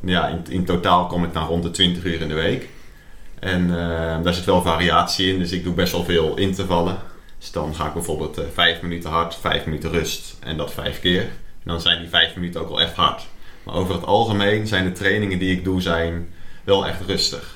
[0.04, 2.70] Ja, in, in totaal kom ik dan rond de 20 uur in de week.
[3.40, 6.98] En eh, daar zit wel variatie in, dus ik doe best wel veel intervallen.
[7.40, 11.00] Dus dan ga ik bijvoorbeeld eh 5 minuten hard, 5 minuten rust en dat 5
[11.00, 11.22] keer.
[11.22, 13.28] En dan zijn die 5 minuten ook wel echt hard.
[13.64, 16.28] Maar over het algemeen zijn de trainingen die ik doe zijn
[16.64, 17.56] wel echt rustig.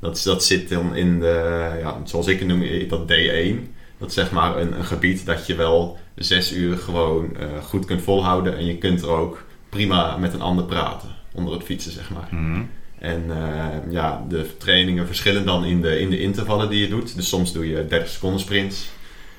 [0.00, 3.76] Dat, dat zit dan in de, ja, zoals ik het noem, dat D1.
[3.98, 7.84] Dat is zeg maar een, een gebied dat je wel 6 uur gewoon eh, goed
[7.84, 8.56] kunt volhouden.
[8.56, 12.28] En je kunt er ook prima met een ander praten onder het fietsen, zeg maar.
[12.30, 12.60] Mhm.
[12.98, 17.14] En eh, ja, de trainingen verschillen dan in de, in de intervallen die je doet.
[17.16, 18.88] Dus soms doe je 30 seconden sprints.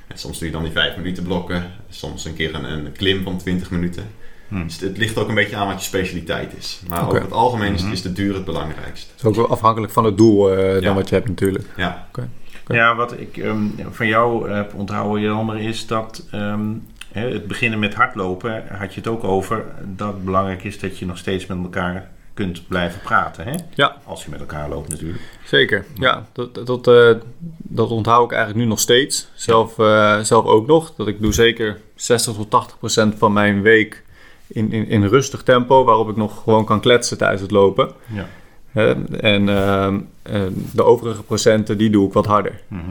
[0.07, 1.71] En soms doe je dan die 5 minuten blokken.
[1.89, 4.03] Soms een keer een, een klim van 20 minuten.
[4.47, 4.63] Hmm.
[4.63, 6.81] Dus het ligt ook een beetje aan wat je specialiteit is.
[6.87, 7.91] Maar over het algemeen is, Mhm.
[7.91, 9.07] is de duur het belangrijkst.
[9.11, 10.93] Het is ook wel afhankelijk van het doel eh, dan Ja.
[10.93, 11.65] wat je hebt natuurlijk.
[11.77, 12.29] Ja, Oké.
[12.69, 16.67] Ja, wat ik ehm, van jou heb onthouden, Jelmer, is dat ehm,
[17.11, 20.97] hè, het beginnen met hardlopen, had je het ook over, dat het belangrijk is dat
[20.97, 23.45] je nog steeds met elkaar kunt blijven praten.
[23.45, 23.53] Hè?
[23.73, 23.95] Ja.
[24.03, 25.21] Als je met elkaar loopt natuurlijk.
[25.45, 26.25] Zeker, ja.
[26.31, 27.11] Dat, dat, eh,
[27.57, 29.29] dat onthoud ik eigenlijk nu nog steeds.
[29.33, 30.93] Zelf, eh, zelf ook nog.
[30.95, 34.03] Dat ik doe zeker 60 tot 80 procent van mijn week
[34.47, 35.83] in, in, in rustig tempo.
[35.83, 37.91] Waarop ik nog gewoon kan kletsen tijdens het lopen.
[38.05, 38.27] Ja.
[38.71, 40.41] Hè, en ehm, eh,
[40.73, 42.61] de overige procenten, die doe ik wat harder.
[42.67, 42.81] Mhm.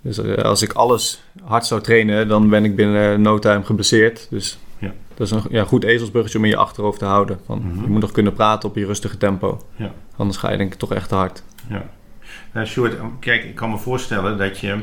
[0.00, 4.26] Dus eh, als ik alles hard zou trainen, dan ben ik binnen no time geblesseerd.
[4.30, 4.92] Dus Ja.
[5.14, 7.38] dat is een ja, goed ezelsbruggetje om in je achterhoofd te houden.
[7.46, 7.82] Van, Mhm.
[7.82, 9.62] Je moet nog kunnen praten op je rustige tempo.
[9.76, 9.92] Ja.
[10.16, 11.42] Anders ga je denk ik toch echt te hard.
[11.68, 11.82] Ja.
[12.52, 14.76] Nou, Sjoerd, kijk, ik kan me voorstellen dat je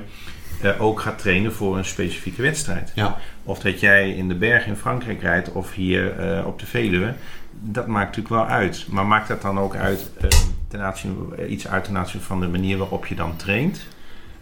[0.61, 2.91] eh, ook gaat trainen voor een specifieke wedstrijd.
[2.95, 3.17] Ja.
[3.43, 7.13] Of dat jij in de bergen in Frankrijk rijdt of hier eh, op de Veluwe.
[7.59, 8.85] Dat maakt natuurlijk wel uit.
[8.89, 10.29] Maar maakt dat dan ook uit eh,
[10.67, 13.85] ten aanzien, iets uit ten aanzien van de manier waarop je dan traint?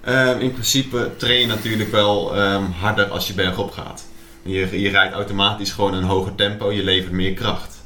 [0.02, 4.06] Ehm, in principe train je natuurlijk wel ehm, harder als je bergop gaat.
[4.42, 7.84] Je, je rijdt automatisch gewoon een hoger tempo, je levert meer kracht.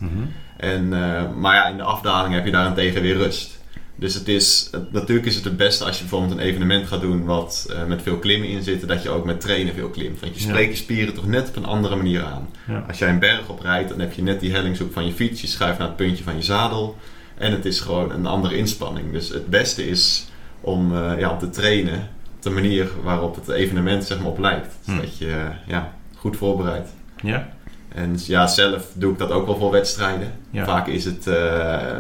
[0.58, 3.57] En, eh, maar ja, in de afdaling heb je daarentegen weer rust.
[4.00, 7.02] Dus het is, het- natuurlijk is het het beste als je bijvoorbeeld een evenement gaat
[7.02, 10.20] doen wat eh, met veel klimmen in zit, dat je ook met trainen veel klimt.
[10.20, 12.50] Want je spreekt je spieren toch net op een andere manier aan.
[12.68, 12.84] Ja.
[12.88, 15.42] Als jij een berg op rijdt, dan heb je net die hellingshoek van je fiets,
[15.42, 16.98] je schuift naar het puntje van je zadel.
[17.38, 19.12] En het is gewoon een andere inspanning.
[19.12, 20.28] Dus het beste is
[20.62, 24.76] om, eh, ja, te trainen op de manier waarop het evenement zeg maar, op lijkt.
[24.86, 25.02] Dus Hm.
[25.02, 26.90] dat je eh, ja, goed voorbereidt.
[27.22, 27.56] Ja?
[27.96, 30.32] En ja, zelf doe ik dat ook wel voor wedstrijden.
[30.52, 30.66] Ja.
[30.66, 31.34] Vaak is het, eh,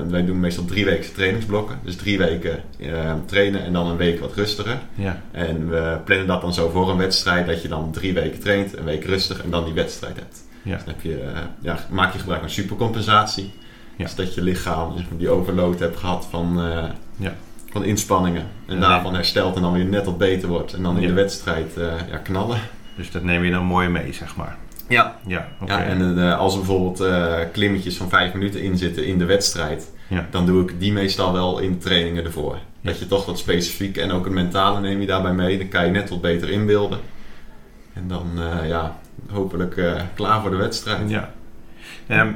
[0.10, 1.80] wij doen meestal drie weken trainingsblokken.
[1.84, 4.80] Dus drie weken eh, trainen en dan een week wat rustiger.
[4.95, 5.21] Ja.
[5.32, 8.78] En we plannen dat dan zo voor een wedstrijd, dat je dan drie weken traint,
[8.78, 10.43] een week rustig en dan die wedstrijd hebt.
[10.62, 10.73] Ja.
[10.76, 13.52] Dus dan heb je, eh, ja, maak je gebruik van supercompensatie.
[13.97, 16.60] Dus dat je lichaam die overload hebt gehad van,
[17.15, 17.36] Ja.
[17.71, 18.47] van inspanningen.
[18.65, 20.73] En daarvan herstelt en dan weer net wat beter wordt.
[20.73, 21.73] En dan in de wedstrijd
[22.12, 22.60] ja, knallen.
[22.95, 24.58] Dus dat neem je dan mooi mee, zeg maar.
[24.88, 25.73] Ja, Ja, oké.
[25.73, 29.26] Ja, en eh, als er bijvoorbeeld eh, klimmetjes van vijf minuten in zitten in de
[29.26, 30.28] wedstrijd, Ja.
[30.32, 32.58] dan doe ik die meestal wel in de trainingen ervoor.
[32.82, 35.58] Dat je toch wat specifiek en ook het mentale neem je daarbij mee.
[35.58, 37.00] Dan kan je net wat beter inbeelden.
[37.93, 41.10] En dan eh, ja, hopelijk eh, klaar voor de wedstrijd.
[41.10, 41.34] ja.
[42.08, 42.32] Ehm,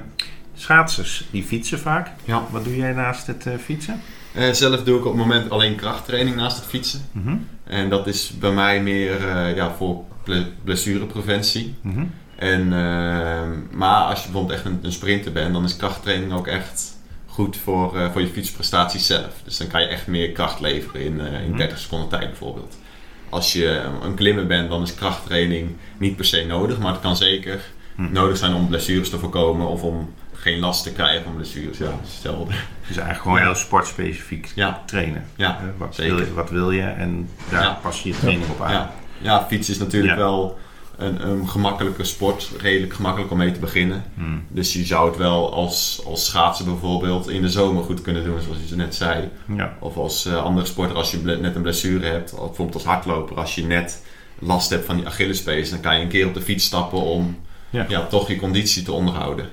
[0.56, 2.10] schaatsers, die fietsen vaak.
[2.26, 2.44] Ja.
[2.50, 4.02] Wat doe jij naast het eh, fietsen?
[4.34, 7.02] Eh, zelf doe ik op het moment alleen krachttraining naast het fietsen.
[7.12, 7.36] Mhm.
[7.64, 11.76] En dat is bij mij meer eh, ja, voor ble- blessurepreventie.
[11.82, 12.04] Mhm.
[12.41, 16.47] En, ehm, maar als je bijvoorbeeld echt een, een sprinter bent, dan is krachttraining ook
[16.47, 19.34] echt goed voor, eh, voor je fietsprestaties zelf.
[19.43, 21.58] Dus dan kan je echt meer kracht leveren in, eh, in Mhm.
[21.58, 22.77] 30 seconden tijd bijvoorbeeld.
[23.30, 27.15] Als je een klimmer bent, dan is krachttraining niet per se nodig, maar het kan
[27.15, 27.62] zeker
[27.95, 28.13] Mhm.
[28.13, 31.77] nodig zijn om blessures te voorkomen of om geen last te krijgen van blessures.
[31.77, 32.54] Ja, hetzelfde.
[32.88, 35.25] Dus eigenlijk gewoon heel sportspecifiek Ja, trainen.
[35.36, 36.15] ja, Eh, wat, zeker.
[36.15, 36.82] wil je, wat wil je?
[36.82, 37.80] En daar Ja.
[37.82, 38.71] pas je je training op aan.
[38.71, 38.91] ja.
[39.21, 40.60] ja fietsen is natuurlijk wel
[41.02, 44.04] een, een gemakkelijke sport, redelijk gemakkelijk om mee te beginnen.
[44.16, 44.44] Hmm.
[44.48, 48.42] Dus je zou het wel als, als schaatsen bijvoorbeeld in de zomer goed kunnen doen,
[48.42, 49.30] zoals je zo net zei.
[49.56, 49.78] Ja.
[49.80, 52.34] Of als eh, andere sporter als je net een blessure hebt.
[52.34, 54.04] Of bijvoorbeeld als hardloper als je net
[54.40, 55.70] last hebt van die Achillespees.
[55.70, 57.86] Dan kan je een keer op de fiets stappen om Ja.
[57.88, 58.06] ja.
[58.06, 59.50] toch je conditie te onderhouden.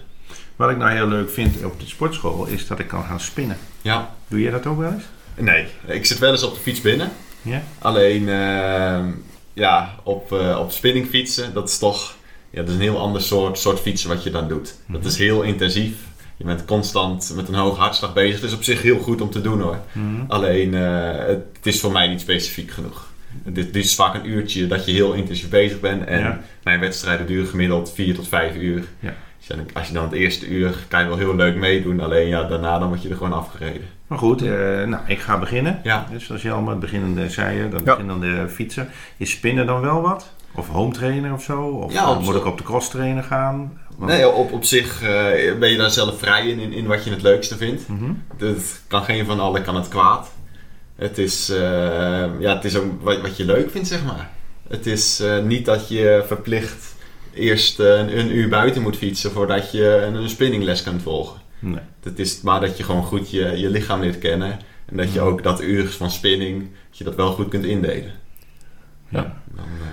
[0.56, 3.56] Wat ik nou heel leuk vind op de sportschool is dat ik kan gaan spinnen.
[3.82, 4.14] Ja.
[4.28, 5.04] Doe jij dat ook wel eens?
[5.34, 5.66] Nee.
[5.86, 7.10] Ik zit wel eens op de fiets binnen.
[7.42, 7.62] Ja.
[7.78, 9.10] Alleen ehm,
[9.58, 12.16] ja, op, eh, op spinning fietsen, dat is toch
[12.50, 14.74] ja, dat is een heel ander soort, soort fietsen wat je dan doet.
[14.86, 15.94] Dat is heel intensief.
[16.36, 18.40] Je bent constant met een hoge hartslag bezig.
[18.40, 19.78] Het is op zich heel goed om te doen hoor.
[19.92, 20.24] Mhm.
[20.28, 23.06] Alleen eh, het, het is voor mij niet specifiek genoeg.
[23.44, 26.04] Dit, dit is vaak een uurtje dat je heel intensief bezig bent.
[26.04, 26.40] En Ja.
[26.62, 28.84] mijn wedstrijden duren gemiddeld 4 tot 5 uur.
[29.00, 29.14] Ja.
[29.46, 32.00] Dus als je dan het eerste uur kan je wel heel leuk meedoen.
[32.00, 33.82] Alleen ja, daarna dan word je er gewoon afgereden.
[34.08, 34.48] Maar goed, eh,
[34.84, 35.80] nou, ik ga beginnen.
[35.82, 36.06] Ja.
[36.10, 37.92] Dus zoals je allemaal het beginnende zei, dan Ja.
[37.96, 38.88] beginnende fietsen.
[39.16, 40.30] Is spinnen dan wel wat?
[40.54, 41.60] Of home trainer of zo?
[41.62, 43.80] Of Ja, eh, moet zo- ik op de cross trainer gaan?
[43.96, 47.04] Want- Nee, op, op zich eh, ben je daar zelf vrij in, in, in wat
[47.04, 47.82] je het leukste vindt.
[48.36, 50.30] Het kan geen van allen kan het kwaad.
[50.96, 51.58] Het is, eh,
[52.38, 54.30] ja, het is ook wat, wat je leuk vindt, zeg maar.
[54.68, 56.94] Het is eh, niet dat je verplicht
[57.34, 61.40] eerst een, een uur buiten moet fietsen voordat je een, een spinningles kunt volgen.
[61.58, 61.80] Nee.
[62.02, 64.58] Het is maar dat je gewoon goed je, je lichaam leert kennen.
[64.86, 68.12] En dat je ook dat uur van spinning, dat je dat wel goed kunt indelen.
[69.08, 69.42] Ja.
[69.54, 69.86] Dan, eh,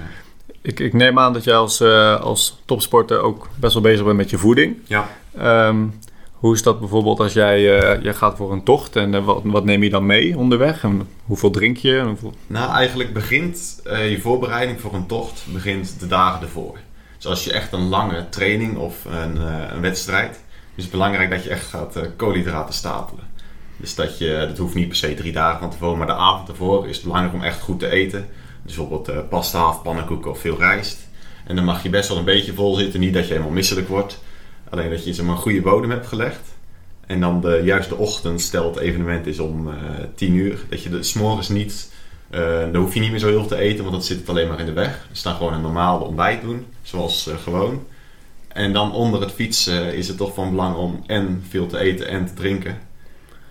[0.62, 4.17] Ik, ik neem aan dat jij als, eh, als topsporter ook best wel bezig bent
[4.17, 4.78] met je voeding.
[4.88, 5.10] ja.
[5.38, 5.86] Ehm,
[6.32, 9.65] hoe is dat bijvoorbeeld als jij, eh, jij gaat voor een tocht en wat, wat
[9.65, 10.84] neem je dan mee onderweg?
[10.84, 12.01] En hoeveel drink je?
[12.08, 12.34] Hoeveel...
[12.47, 16.78] Nou, eigenlijk begint je voorbereiding voor een tocht begint de dagen ervoor.
[17.17, 19.38] Dus als je echt een lange training of een,
[19.75, 20.43] een wedstrijd,
[20.75, 23.23] is het belangrijk dat je echt gaat eh, koolhydraten stapelen.
[23.77, 26.49] Dus dat je, dat hoeft niet per se drie dagen van tevoren, maar de avond
[26.49, 28.27] ervoor is het belangrijk om echt goed te eten.
[28.63, 31.07] Dus bijvoorbeeld eh, pasta of of veel rijst.
[31.45, 33.88] En dan mag je best wel een beetje vol zitten, niet dat je helemaal misselijk
[33.88, 34.23] wordt.
[34.69, 36.53] Alleen dat je zeg maar, een goede bodem hebt gelegd.
[37.05, 39.75] En dan de juiste ochtend, stel het evenement is om eh
[40.15, 41.91] 10 uur, dat je de s'morgens niet,
[42.71, 44.47] dan hoef je niet meer zo heel veel te eten, want dan zit het alleen
[44.47, 45.07] maar in de weg.
[45.09, 47.83] Dus dan gewoon een normaal ontbijt doen, zoals gewoon.
[48.56, 52.08] En dan onder het fietsen is het toch van belang om en veel te eten
[52.08, 52.78] en te drinken.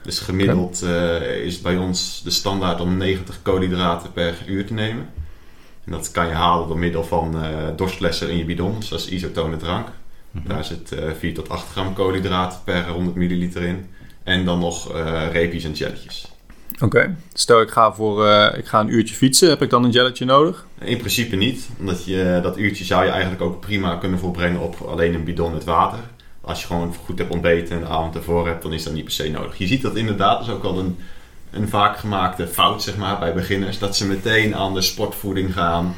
[0.03, 4.73] Dus gemiddeld eh, is het bij ons de standaard om 90 koolhydraten per uur te
[4.73, 5.09] nemen.
[5.85, 9.01] En dat kan je halen door middel van eh dorstlessen in je bidon, dus dat
[9.01, 9.89] is isotone drank.
[10.31, 13.87] Daar zit eh 4 tot 8 gram koolhydraten per 100 milliliter in.
[14.23, 16.34] En dan nog eh reepjes en jelletjes.
[16.81, 17.17] Oké.
[17.33, 19.49] Stel ik ga, voor, eh, ik ga een uurtje fietsen.
[19.49, 20.67] Heb ik dan een gelletje nodig?
[20.81, 24.81] In principe niet, omdat je, dat uurtje zou je eigenlijk ook prima kunnen volbrengen op
[24.81, 25.99] alleen een bidon met water.
[26.41, 29.05] Als je gewoon goed hebt ontbeten en de avond ervoor hebt, dan is dat niet
[29.05, 29.59] per se nodig.
[29.59, 30.99] Je ziet dat inderdaad, dat is ook wel een,
[31.51, 35.95] een vaak gemaakte fout zeg maar, bij beginners, dat ze meteen aan de sportvoeding gaan.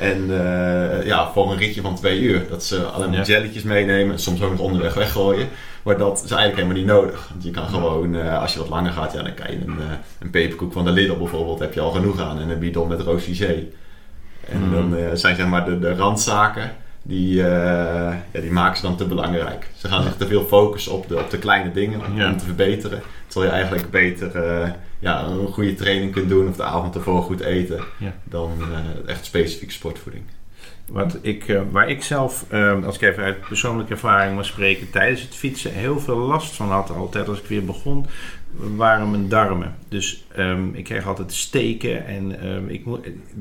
[0.00, 4.18] En eh, ja, voor een ritje van twee uur, dat ze alleen maar jelletjes meenemen,
[4.18, 5.48] soms ook nog onderweg weggooien.
[5.82, 7.28] Maar dat is eigenlijk helemaal niet nodig.
[7.30, 9.78] Want je kan gewoon, eh, als je wat langer gaat, ja, dan kan je een,
[9.80, 9.84] eh,
[10.18, 12.40] een peperkoek van de Lidl bijvoorbeeld, heb je al genoeg aan.
[12.40, 13.64] En een bidon met roosvisé.
[14.48, 14.72] En Mhm.
[14.90, 19.06] dan zijn zeg maar de, de randzaken, die, eh, ja, die maken ze dan te
[19.06, 19.66] belangrijk.
[19.76, 22.34] Ze gaan zich te veel focussen op de, op de kleine dingen om, Ja.
[22.34, 23.02] te verbeteren.
[23.26, 27.22] Terwijl je eigenlijk beter eh, ja, een goede training kunt doen of de avond ervoor
[27.22, 27.80] goed eten.
[27.98, 28.14] Ja.
[28.24, 30.24] Dan eh, echt specifieke sportvoeding.
[30.88, 34.90] Wat ik, eh, waar ik zelf, eh, als ik even uit persoonlijke ervaring mag spreken,
[34.90, 38.06] tijdens het fietsen heel veel last van had, altijd als ik weer begon,
[38.56, 39.74] waren mijn darmen.
[39.88, 42.84] Dus ehm, ik kreeg altijd steken en ehm, ik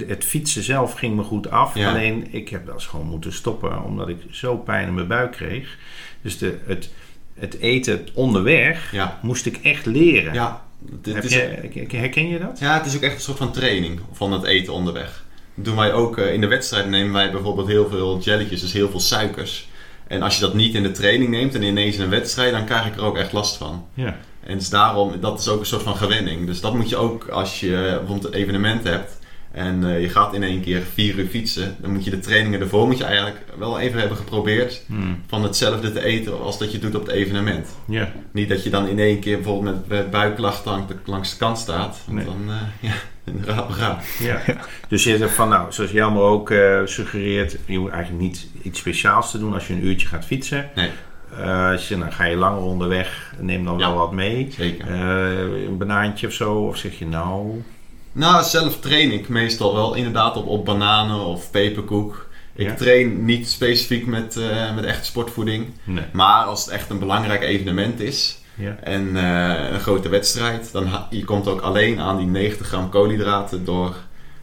[0.08, 1.76] het fietsen zelf ging me goed af.
[1.76, 1.90] Ja.
[1.90, 5.32] Alleen ik heb wel eens gewoon moeten stoppen, omdat ik zo pijn in mijn buik
[5.32, 5.78] kreeg.
[6.22, 6.90] Dus de, het,
[7.34, 10.34] het eten onderweg Ja, moest ik echt leren.
[10.34, 12.60] ja, dit Heb is, je, herken je dat?
[12.60, 15.26] ja, het is ook echt een soort van training van het eten onderweg.
[15.62, 18.90] Doen wij ook eh, in de wedstrijd nemen wij bijvoorbeeld heel veel jelletjes, dus heel
[18.90, 19.70] veel suikers.
[20.08, 22.66] En als je dat niet in de training neemt en ineens in een wedstrijd, dan
[22.66, 23.86] krijg ik er ook echt last van.
[23.94, 24.18] Ja.
[24.44, 26.46] En dus daarom, dat is ook een soort van gewenning.
[26.46, 29.19] Dus dat moet je ook als je bijvoorbeeld een evenement hebt
[29.52, 32.60] en eh, je gaat in één keer vier uur fietsen, dan moet je de trainingen
[32.60, 35.22] ervoor moet je eigenlijk wel even hebben geprobeerd Hmm.
[35.28, 37.68] van hetzelfde te eten als dat je doet op het evenement.
[37.88, 38.12] Ja.
[38.32, 40.66] Niet dat je dan in één keer bijvoorbeeld met, met buikklacht
[41.06, 42.02] langs de, kant staat.
[42.06, 42.26] Want Nee.
[42.26, 42.94] dan, eh, ja,
[43.26, 44.02] een raap raap.
[44.20, 44.42] Ja.
[44.88, 48.80] Dus je zegt van, nou, zoals Jelmer ook eh, suggereert, je hoeft eigenlijk niet iets
[48.80, 50.70] speciaals te doen als je een uurtje gaat fietsen.
[50.76, 50.90] Nee,
[51.38, 54.48] Eh, als je, dan ga je langer onderweg, neem dan wel wat mee.
[54.58, 54.88] zeker.
[54.88, 57.62] Eh, een banaantje of zo, of zeg je nou...
[58.12, 62.28] Nou, zelf train ik meestal wel inderdaad op, op bananen of peperkoek.
[62.56, 62.74] Ik Ja.
[62.76, 65.66] train niet specifiek met, eh, met echte sportvoeding.
[65.84, 66.04] Nee.
[66.14, 68.76] Maar als het echt een belangrijk evenement is Ja.
[68.84, 73.66] en eh, een grote wedstrijd, dan je komt ook alleen aan die 90 gram koolhydraten
[73.66, 73.96] door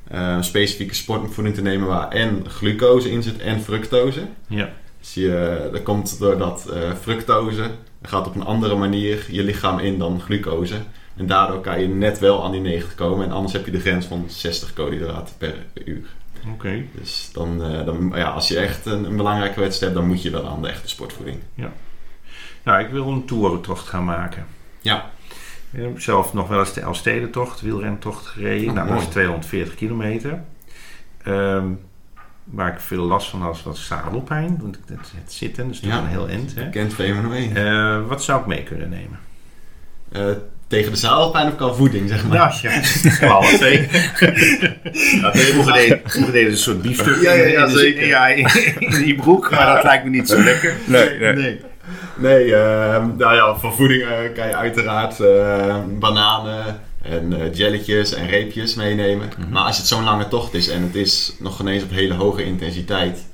[0.08, 4.20] een specifieke sportvoeding te nemen waar en glucose in zit en fructose.
[4.48, 4.68] Ja.
[5.00, 7.70] Dus je, dat komt doordat fructose
[8.02, 10.74] gaat op een andere manier je lichaam in dan glucose.
[11.16, 13.26] En daardoor kan je net wel aan die 90 komen.
[13.26, 16.06] En anders heb je de grens van 60 koolhydraten per uur.
[16.52, 16.82] Oké.
[17.00, 20.22] Dus dan, eh, dan ja, als je echt een, een belangrijke wedstrijd hebt, dan moet
[20.22, 21.38] je wel aan de echte sportvoeding.
[22.62, 24.46] Nou, ik wil een toerentocht gaan maken.
[24.80, 25.10] Ja,
[25.70, 28.68] Ik heb zelf nog wel eens de Elfstedentocht, wielrentocht gereden.
[28.68, 29.12] Oh, nou, dat is mooi.
[29.12, 30.42] 240 kilometer.
[31.22, 31.66] Ehm,
[32.44, 34.58] waar ik veel last van had, was zadelpijn.
[34.62, 36.02] Want het, het zitten, dus dat is Ja.
[36.02, 36.28] een heel.
[36.28, 36.70] Hè?
[36.70, 37.56] kent VMO1.
[37.56, 39.18] Eh, wat zou ik mee kunnen nemen?
[40.12, 40.30] Eh,
[40.68, 42.38] tegen de zadelpijn of kan voeding, zeg maar?
[42.38, 42.80] Nou, ja,
[43.20, 43.88] wel alle twee.
[45.20, 45.32] Ja,
[46.04, 48.06] Vroeger deden ze een soort biefstuk Ja, ja, ja, zeker.
[48.06, 48.48] ja, in,
[48.78, 50.74] in die broek, maar dat lijkt me niet zo lekker.
[50.84, 51.32] Nee, nee.
[51.32, 51.60] Nee.
[52.16, 58.14] Nee, ehm, nou ja, voor voeding eh, kan je uiteraard eh, bananen en eh, jelletjes
[58.14, 59.28] en reepjes meenemen.
[59.38, 59.50] Mhm.
[59.52, 62.44] Maar als het zo'n lange tocht is en het is nog ineens op hele hoge
[62.44, 63.26] intensiteit,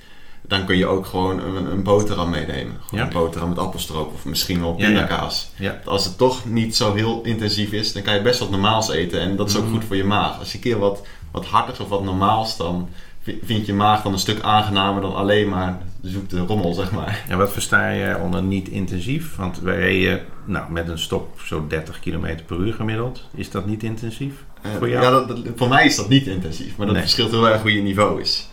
[0.48, 2.76] dan kun je ook gewoon een, een boterham meenemen.
[2.86, 5.50] Gewoon een boterham met appelstroop of misschien wel pindakaas.
[5.56, 5.80] Ja.
[5.84, 9.20] Als het toch niet zo heel intensief is, dan kan je best wat normaals eten
[9.20, 9.72] en dat is ook Mhm.
[9.72, 10.38] goed voor je maag.
[10.38, 12.88] Als je een keer wat, wat harder of wat normaals, dan
[13.22, 16.92] vi- vindt je maag dan een stuk aangenamer dan alleen maar de zoete rommel, zeg
[16.92, 17.24] maar.
[17.28, 19.36] En wat versta je onder niet intensief?
[19.36, 23.22] Want wij reden nou, met een stop zo 30 km per uur gemiddeld.
[23.34, 24.32] Is dat niet intensief?
[24.62, 25.02] Eh, Voor jou?
[25.04, 27.04] Ja, dat, dat- voor mij is dat niet intensief, maar dat Nee.
[27.04, 28.48] verschilt heel erg hoe je niveau is.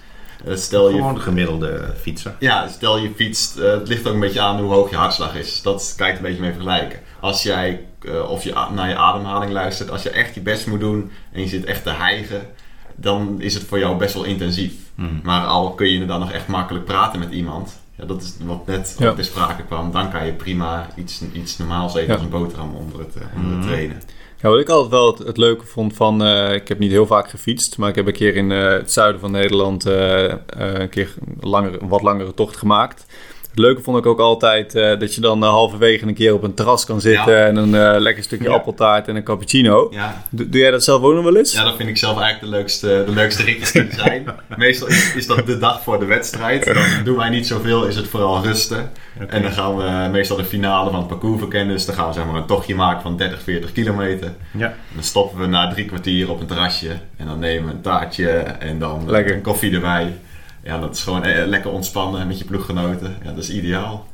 [0.46, 2.36] Eh, stel, je, Gewoon de gemiddelde fietser.
[2.40, 5.36] ja, stel je fietst, eh, het ligt ook een beetje aan hoe hoog je hartslag
[5.36, 5.62] is.
[5.62, 7.00] Dat je het een beetje mee vergelijken.
[7.20, 10.80] Als jij, eh, of je naar je ademhaling luistert, als je echt je best moet
[10.80, 12.48] doen en je zit echt te hijgen,
[12.96, 14.74] dan is het voor jou best wel intensief.
[14.96, 15.20] Hmm.
[15.24, 17.80] Maar al kun je dan nog echt makkelijk praten met iemand.
[17.96, 19.10] Ja, dat is wat net Ja.
[19.10, 19.92] op ter sprake kwam.
[19.92, 22.14] Dan kan je prima iets, iets normaals eten Ja.
[22.14, 23.68] als een boterham onder het, eh, onder het Mhm.
[23.68, 24.02] trainen.
[24.42, 26.24] Ja, wat ik altijd wel het, leuke vond van...
[26.24, 28.92] eh, ik heb niet heel vaak gefietst, maar ik heb een keer in eh, het
[28.92, 29.86] zuiden van Nederland...
[29.86, 33.06] eh, een keer een, een wat langere tocht gemaakt.
[33.50, 36.44] Het leuke vond ik ook altijd eh, dat je dan eh, halverwege een keer op
[36.44, 37.34] een terras kan zitten...
[37.34, 37.46] Ja.
[37.46, 38.54] en een eh, lekker stukje Ja.
[38.54, 39.88] appeltaart en een cappuccino.
[39.92, 41.54] Ja, Doe, doe jij dat zelf ook nog wel eens?
[41.54, 44.26] Ja, dat vind ik zelf eigenlijk de leukste, de leukste ritjes die er zijn.
[44.58, 46.66] Meestal is, is dat de dag voor de wedstrijd.
[46.66, 48.92] Dan doen wij niet zoveel, is het vooral rusten.
[49.28, 51.76] En dan gaan we meestal de finale van het parcours verkennen.
[51.76, 54.34] Dus dan gaan we zeg maar, een tochtje maken van 30, 40 kilometer.
[54.58, 54.66] Ja.
[54.68, 56.92] En dan stoppen we na drie kwartier op een terrasje.
[57.18, 59.36] En dan nemen we een taartje en dan Lekker.
[59.36, 60.14] een koffie erbij.
[60.64, 63.16] Ja, dat is gewoon eh, lekker ontspannen met je ploeggenoten.
[63.24, 64.08] Ja, dat is ideaal.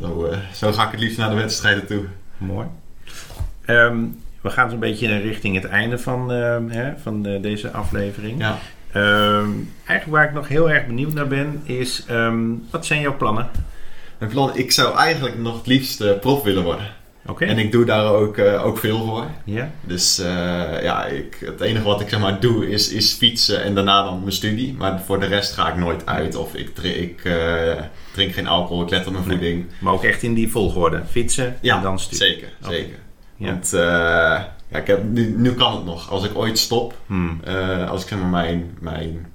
[0.00, 2.04] Zo, eh, zo ga ik het liefst naar de wedstrijden toe.
[2.38, 2.66] Mooi.
[3.64, 3.96] Ehm,
[4.40, 8.40] we gaan zo'n beetje richting het einde van, ehm, hè, van de- deze aflevering.
[8.40, 8.58] Ja.
[8.92, 9.50] Ehm,
[9.84, 12.04] eigenlijk waar ik nog heel erg benieuwd naar ben, is
[12.70, 13.48] wat zijn jouw plannen?
[14.18, 16.86] Mijn plan, ik zou eigenlijk nog het liefst eh, prof willen worden.
[17.38, 19.24] En ik doe daar ook, eh, ook veel voor.
[19.44, 19.70] Ja?
[19.80, 23.74] Dus eh, ja, ik, het enige wat ik zeg maar doe is, is fietsen en
[23.74, 24.74] daarna dan mijn studie.
[24.74, 27.72] Maar voor de rest ga ik nooit uit of ik, ik eh,
[28.12, 29.36] drink geen alcohol, ik let op mijn Nee.
[29.36, 29.66] voeding.
[29.80, 31.02] Maar ook echt in die volgorde.
[31.10, 32.18] Fietsen Ja, en dan studie.
[32.26, 32.98] zeker, zeker.
[33.36, 33.46] Ja.
[33.46, 33.70] Want
[34.70, 36.10] ja, ik heb, nu, nu kan het nog.
[36.10, 37.40] Als ik ooit stop, Hmm.
[37.88, 39.26] als ik zeg maar mijn, mijn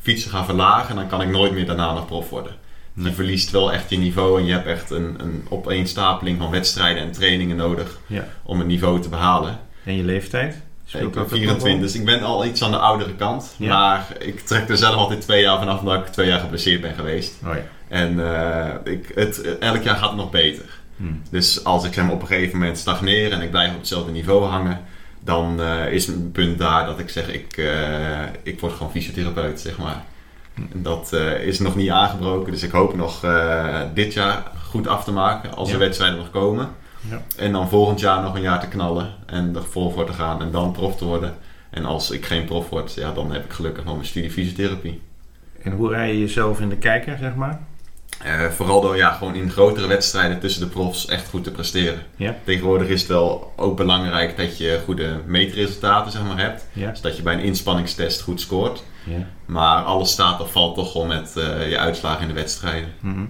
[0.00, 2.52] fietsen ga verlagen, dan kan ik nooit meer daarna nog prof worden.
[2.94, 7.02] Je verliest wel echt je niveau en je hebt echt een, een opeenstapeling van wedstrijden
[7.02, 8.26] en trainingen nodig Ja.
[8.42, 9.58] om het niveau te behalen.
[9.84, 10.54] En je leeftijd?
[10.54, 11.78] Ik ben dat ook nog 24, wel?
[11.80, 13.54] dus ik ben al iets aan de oudere kant.
[13.58, 13.68] Ja.
[13.68, 16.94] Maar ik trek er zelf altijd twee jaar vanaf omdat ik twee jaar geblesseerd ben
[16.94, 17.34] geweest.
[17.46, 17.62] Oh ja.
[17.88, 20.64] En eh, ik, het, elk jaar gaat het nog beter.
[20.96, 21.22] Hmm.
[21.30, 24.44] Dus als ik zeg op een gegeven moment stagneer en ik blijf op hetzelfde niveau
[24.44, 24.80] hangen,
[25.20, 29.60] dan eh, is mijn punt daar dat ik zeg, ik, eh, ik word gewoon fysiotherapeut,
[29.60, 30.04] zeg maar.
[30.72, 35.04] Dat eh, is nog niet aangebroken, dus ik hoop nog eh, dit jaar goed af
[35.04, 35.74] te maken als Ja.
[35.74, 36.68] de wedstrijden nog komen.
[37.10, 37.22] Ja.
[37.36, 40.42] En dan volgend jaar nog een jaar te knallen en er vol voor te gaan
[40.42, 41.34] en dan prof te worden.
[41.70, 45.00] En als ik geen prof word, ja, dan heb ik gelukkig nog mijn studie fysiotherapie.
[45.62, 47.60] En hoe rij je jezelf in de kijker, zeg maar?
[48.22, 52.02] Eh, vooral door ja, gewoon in grotere wedstrijden tussen de profs echt goed te presteren.
[52.16, 52.36] Ja.
[52.44, 56.66] Tegenwoordig is het wel ook belangrijk dat je goede meetresultaten zeg maar, hebt.
[56.72, 56.90] Ja.
[56.90, 58.82] Dus dat je bij een inspanningstest goed scoort.
[59.04, 59.26] Ja.
[59.46, 62.88] Maar alles staat of valt toch wel met eh, je uitslagen in de wedstrijden.
[63.00, 63.24] Mhm.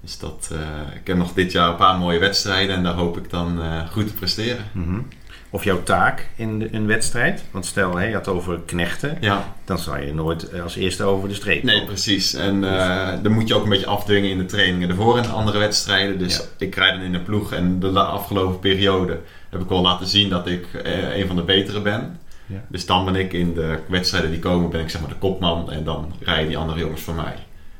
[0.00, 0.58] Dus dat, eh,
[1.00, 3.88] ik heb nog dit jaar een paar mooie wedstrijden en daar hoop ik dan eh,
[3.90, 4.64] goed te presteren.
[4.72, 4.98] Mhm.
[5.50, 7.44] Of jouw taak in de, een wedstrijd.
[7.50, 9.18] Want stel, hè, je had over knechten.
[9.20, 11.88] Ja, Dan zal je nooit als eerste over de streep nee, komen.
[11.92, 12.34] precies.
[12.34, 15.28] En eh dan moet je ook een beetje afdwingen in de trainingen ervoor en de
[15.28, 16.18] andere wedstrijden.
[16.18, 16.42] Dus Ja.
[16.58, 20.28] ik rijd dan in de ploeg en de afgelopen periode heb ik wel laten zien
[20.28, 22.18] dat ik eh, een van de betere ben.
[22.48, 22.64] Ja.
[22.68, 25.70] Dus dan ben ik in de wedstrijden die komen, ben ik zeg maar de kopman
[25.72, 27.34] en dan rijden die andere jongens voor mij.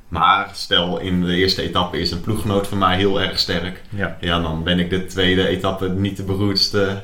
[0.08, 3.82] Maar stel in de eerste etappe is een ploeggenoot van mij heel erg sterk.
[3.88, 4.16] Ja.
[4.20, 7.02] Ja, dan ben ik de tweede etappe niet de beroerdste,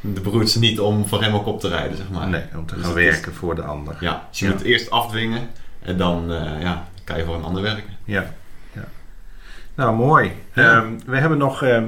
[0.00, 2.28] de beroerdste niet om voor hem ook op te rijden, zeg maar.
[2.28, 3.96] Nee, om te Dus gaan is- werken voor de ander.
[4.00, 4.52] Ja, dus je Ja.
[4.52, 5.48] moet eerst afdwingen
[5.82, 7.96] en dan eh, ja, kan je voor een ander werken.
[8.04, 8.32] Ja.
[8.72, 8.84] ja.
[9.74, 10.32] Nou, mooi.
[10.54, 10.76] Ja.
[10.82, 11.84] Ehm, we hebben nog ehm,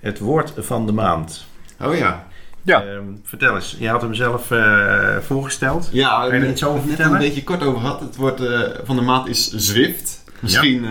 [0.00, 1.46] het woord van de maand.
[1.80, 2.26] Oh ja.
[2.66, 2.82] Ja.
[2.84, 5.88] Ehm, vertel eens, je had hem zelf eh, voorgesteld.
[5.92, 7.12] Ja, Kan je er iets over net vertellen?
[7.12, 8.00] een beetje kort over gehad.
[8.00, 10.24] Het woord eh, van de maand is Zwift.
[10.40, 10.90] Misschien eh,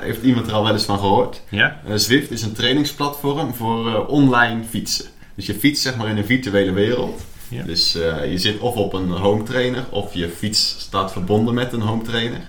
[0.00, 1.42] heeft iemand er al wel eens van gehoord.
[1.48, 1.80] Ja?
[1.94, 5.04] Zwift is een trainingsplatform voor eh, online fietsen.
[5.34, 7.22] Dus je fietst zeg maar in een virtuele wereld.
[7.48, 7.62] Ja.
[7.62, 11.72] Dus eh, je zit of op een home trainer of je fiets staat verbonden met
[11.72, 12.40] een home trainer.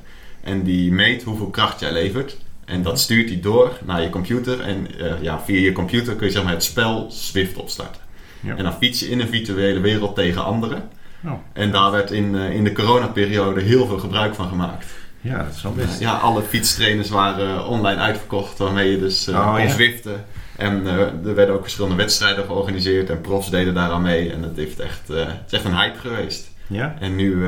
[0.43, 2.37] En die meet hoeveel kracht jij levert.
[2.65, 4.59] En dat stuurt hij door naar je computer.
[4.61, 8.00] En eh, ja, via je computer kun je zeg maar, het spel Zwift opstarten.
[8.41, 8.55] Ja.
[8.55, 10.89] En dan fiets je in een virtuele wereld tegen anderen.
[11.25, 11.31] Oh.
[11.53, 14.85] En daar werd in, eh, in de coronaperiode heel veel gebruik van gemaakt.
[15.21, 15.99] ja, dat is wel best.
[15.99, 19.69] Ja, alle fietstrainers waren eh, online uitverkocht, waarmee je dus eh Oh, kon ja.
[19.69, 20.25] zwiften.
[20.57, 20.85] En
[21.25, 24.31] er werden ook verschillende wedstrijden georganiseerd en profs deden daaraan mee.
[24.31, 26.49] En het, heeft echt, het is echt een hype geweest.
[26.67, 26.95] Ja?
[26.99, 27.45] En nu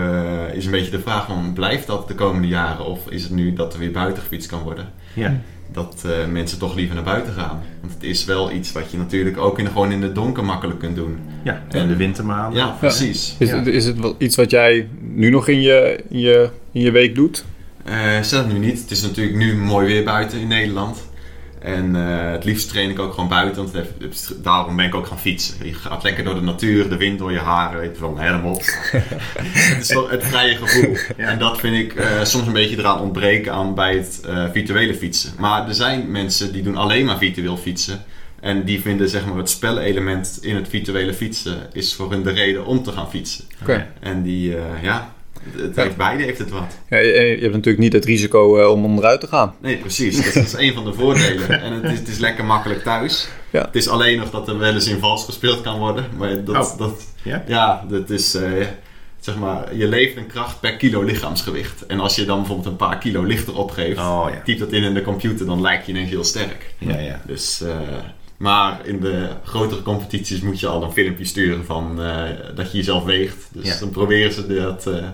[0.54, 2.86] is een beetje de vraag van, blijft dat de komende jaren?
[2.86, 4.90] Of is het nu dat er weer buiten gefietst kan worden?
[5.14, 5.40] Ja.
[5.74, 7.62] Dat eh, mensen toch liever naar buiten gaan.
[7.82, 10.80] Want het is wel iets wat je natuurlijk ook in, gewoon in de donker makkelijk
[10.80, 11.18] kunt doen.
[11.44, 12.60] Ja, en de wintermaanden.
[12.60, 13.36] Ja, precies.
[13.38, 13.56] Is, Ja.
[13.58, 16.92] het, is het wel iets wat jij nu nog in je, in je, in je
[16.92, 17.46] week doet?
[17.86, 18.80] Eh, zelf nu niet.
[18.82, 21.08] Het is natuurlijk nu mooi weer buiten in Nederland.
[21.64, 23.86] En eh, het liefst train ik ook gewoon buiten, want
[24.44, 25.68] daarom ben ik ook gaan fietsen.
[25.68, 28.46] Je gaat lekker door de natuur, de wind door je haren, weet je wel, helm
[28.46, 28.62] op.
[29.38, 30.96] het is toch het vrije gevoel.
[31.18, 31.28] Ja.
[31.28, 34.96] En dat vind ik eh, soms een beetje eraan ontbreken aan bij het eh, virtuele
[34.96, 35.34] fietsen.
[35.38, 38.04] Maar er zijn mensen die doen alleen maar virtueel fietsen.
[38.40, 42.32] En die vinden zeg maar, het spelelement in het virtuele fietsen is voor hun de
[42.32, 43.46] reden om te gaan fietsen.
[43.62, 43.88] Oké.
[44.00, 45.13] En die, eh, ja,
[45.56, 46.78] Het heeft beide heeft het wat.
[46.90, 49.54] Ja, je, je hebt natuurlijk niet het risico eh, om onderuit te gaan.
[49.62, 50.34] Nee, precies.
[50.34, 51.62] Dat is een van de voordelen.
[51.62, 53.28] En het is, het is lekker makkelijk thuis.
[53.50, 53.62] Ja.
[53.66, 56.06] Het is alleen nog dat er wel eens in vals gespeeld kan worden.
[56.18, 56.78] Maar dat, Oh.
[56.78, 57.44] dat, Ja?
[57.48, 58.52] ja, dat is eh,
[59.20, 61.86] zeg maar je leven en kracht per kilo lichaamsgewicht.
[61.86, 64.42] En als je dan bijvoorbeeld een paar kilo lichter opgeeft, Oh ja.
[64.46, 66.74] typ dat in in de computer, dan lijkt je ineens heel sterk.
[66.78, 67.22] Ja, ja.
[67.26, 67.70] Dus, eh,
[68.38, 72.24] maar in de grotere competities moet je al een filmpje sturen van eh,
[72.56, 73.48] dat je jezelf weegt.
[73.52, 73.80] Dus Ja.
[73.80, 75.06] dan proberen ze dat eh,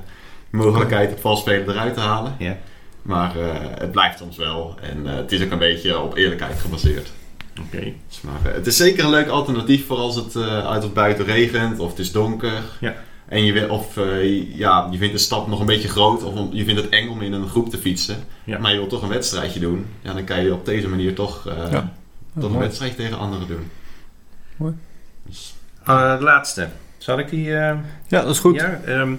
[0.50, 2.36] mogelijkheid op valspelen eruit te halen.
[2.40, 2.58] Ja.
[3.02, 3.48] Maar eh,
[3.80, 4.76] het blijft soms wel.
[4.82, 7.12] En eh, het is ook een beetje op eerlijkheid gebaseerd.
[7.66, 7.94] Oké.
[8.08, 11.26] Dus maar, het is zeker een leuk alternatief voor als het eh, uit of buiten
[11.26, 12.62] regent of het is donker.
[12.80, 12.96] Ja.
[13.28, 16.34] En je, wil- of, eh, ja, je vindt de stap nog een beetje groot of
[16.52, 18.18] je vindt het eng om in een groep te fietsen.
[18.44, 18.58] Ja.
[18.60, 19.86] Maar je wilt toch een wedstrijdje doen.
[20.02, 21.94] Ja, dan kan je op deze manier toch, eh, Ja.
[22.40, 23.72] Toch een wedstrijd tegen anderen doen.
[24.58, 24.74] Mooi.
[25.26, 26.68] Dus, Eh, de laatste.
[26.98, 27.56] Zal ik die...
[27.58, 27.78] eh,
[28.08, 28.56] Ja, dat is goed.
[28.56, 29.14] Ja, ehm,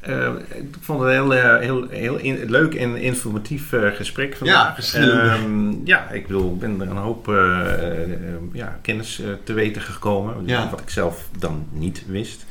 [0.00, 4.36] eh, ik vond het een heel, eh, heel, heel in- leuk en informatief eh, gesprek
[4.36, 4.74] vandaag.
[4.74, 5.22] verschillende.
[5.22, 9.82] Ehm, ja, ik bedoel, ik ben er een hoop eh, eh, ja, kennis te weten
[9.82, 10.70] gekomen, Ja.
[10.70, 12.46] wat ik zelf dan niet wist.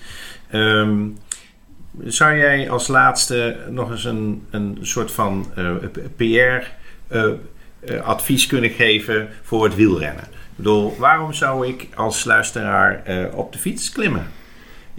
[0.49, 0.99] Ehm,
[2.03, 5.45] zou jij als laatste nog eens een, een soort van
[7.85, 10.23] PR-advies kunnen geven voor het wielrennen?
[10.23, 14.27] Ik bedoel, waarom zou ik als luisteraar eh, op de fiets klimmen?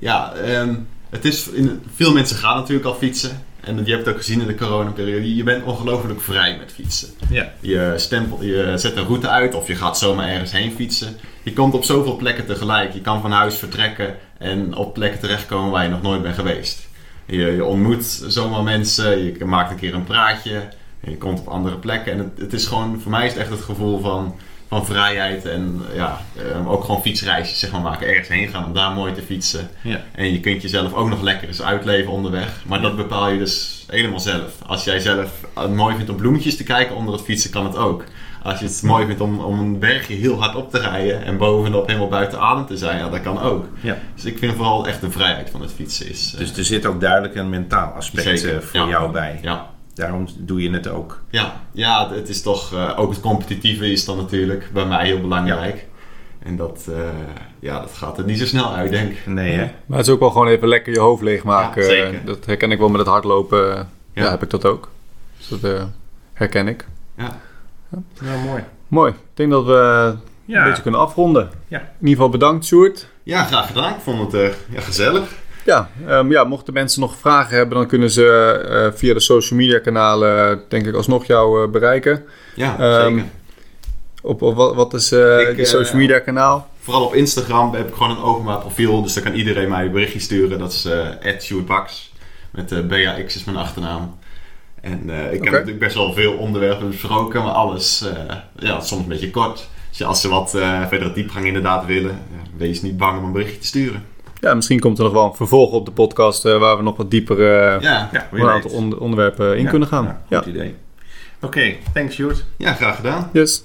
[0.03, 0.75] ja, ehm,
[1.11, 3.45] het is, in, veel mensen gaan natuurlijk al fietsen.
[3.61, 5.35] En je hebt het ook gezien in de coronaperiode.
[5.37, 7.09] Je bent ongelooflijk vrij met fietsen.
[7.31, 7.53] Ja.
[7.61, 11.17] Je, stempel, je zet een route uit of je gaat zomaar ergens heen fietsen.
[11.43, 12.93] Je komt op zoveel plekken tegelijk.
[12.93, 16.89] Je kan van huis vertrekken en op plekken terechtkomen waar je nog nooit bent geweest.
[17.27, 20.69] Je, je ontmoet zomaar mensen, je maakt een keer een praatje.
[21.05, 22.13] En je komt op andere plekken.
[22.13, 24.35] En het, het is gewoon, voor mij is het echt het gevoel van,
[24.69, 25.45] van vrijheid.
[25.45, 28.07] En ja, eh, ook gewoon fietsreisjes zeg maar, maken.
[28.09, 29.69] Ergens heen gaan om daar mooi te fietsen.
[29.83, 30.01] Ja.
[30.15, 32.63] En je kunt jezelf ook nog lekker eens uitleven onderweg.
[32.67, 34.53] Maar dat bepaal je dus helemaal zelf.
[34.67, 37.77] Als jij zelf het mooi vindt om bloemetjes te kijken onder het fietsen, kan het
[37.77, 38.05] ook.
[38.43, 41.37] Als je het mooi vindt om, om een bergje heel hard op te rijden en
[41.37, 43.67] bovenop helemaal buiten adem te zijn, ja, dat kan ook.
[43.81, 43.99] Ja.
[44.15, 46.31] Dus ik vind vooral echt de vrijheid van het fietsen is.
[46.33, 48.57] eh, Dus er zit ook duidelijk een mentaal aspect zeker.
[48.57, 48.89] eh, voor Ja.
[48.89, 49.39] jou bij.
[49.43, 51.21] Ja, Daarom doe je het ook.
[51.31, 55.21] ja, ja, het is toch eh, ook het competitieve is dan natuurlijk bij mij heel
[55.21, 55.87] belangrijk.
[56.39, 56.97] En dat, eh,
[57.59, 59.27] ja, dat gaat er niet zo snel uit, denk ik.
[59.27, 59.71] Nee, hè?
[59.87, 61.83] Maar het is ook wel gewoon even lekker je hoofd leegmaken.
[61.83, 62.25] Ja, zeker.
[62.25, 63.67] Dat herken ik wel met het hardlopen.
[64.13, 64.31] Ja, Ja.
[64.31, 64.89] heb ik dat ook.
[65.39, 65.83] Dus dat eh,
[66.33, 66.87] herken ik.
[67.17, 67.37] Ja.
[68.21, 68.63] Nou, mooi.
[68.89, 69.11] Mooi.
[69.13, 70.15] Ik denk dat we
[70.45, 70.63] Ja.
[70.63, 71.51] een beetje kunnen afronden.
[71.69, 71.79] Ja.
[71.79, 73.07] In ieder geval bedankt, Sjoerd.
[73.23, 73.95] ja, graag gedaan.
[73.95, 75.35] Ik vond het eh, ja, gezellig.
[75.65, 78.27] Ja, ehm, ja, mochten mensen nog vragen hebben, dan kunnen ze
[78.69, 82.25] eh, via de social media kanalen, denk ik, alsnog jou eh, bereiken.
[82.55, 83.31] Ja, Ehm, zeker.
[84.23, 86.71] Op, op wat, wat is eh Ik, je eh, social media kanaal?
[86.79, 89.03] Vooral op Instagram heb ik gewoon een openbaar profiel.
[89.03, 90.59] Dus daar kan iedereen mij een berichtje sturen.
[90.59, 91.09] Dat is uh.
[92.51, 94.19] Met uh, BAX is mijn achternaam.
[94.81, 97.43] En uh, ik heb natuurlijk best wel veel onderwerpen besproken.
[97.43, 99.69] Maar alles, uh, ja, soms een beetje kort.
[99.91, 103.33] Dus als ze wat uh, verder diepgang inderdaad willen, ja, wees niet bang om een
[103.33, 104.05] berichtje te sturen.
[104.43, 106.97] Ja, misschien komt er nog wel een vervolg op de podcast eh, waar we nog
[106.97, 110.05] wat dieper eh Ja, Ja, een aantal onderwerpen in Ja, kunnen gaan.
[110.05, 110.75] ja, Ja, goed idee.
[111.41, 112.45] Oké, thanks Sjoerd.
[112.57, 113.31] ja graag gedaan.
[113.33, 113.65] yes.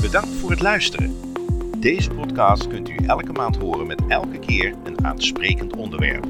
[0.00, 1.16] Bedankt voor het luisteren.
[1.78, 6.26] Deze podcast kunt u elke maand horen met elke keer een aansprekend onderwerp.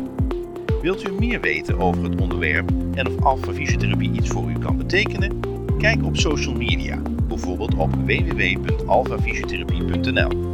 [0.83, 4.77] Wilt u meer weten over het onderwerp en of Alpha Fysiotherapie iets voor u kan
[4.77, 5.41] betekenen?
[5.79, 10.54] Kijk op social media, bijvoorbeeld op www.alphafysiotherapie.nl.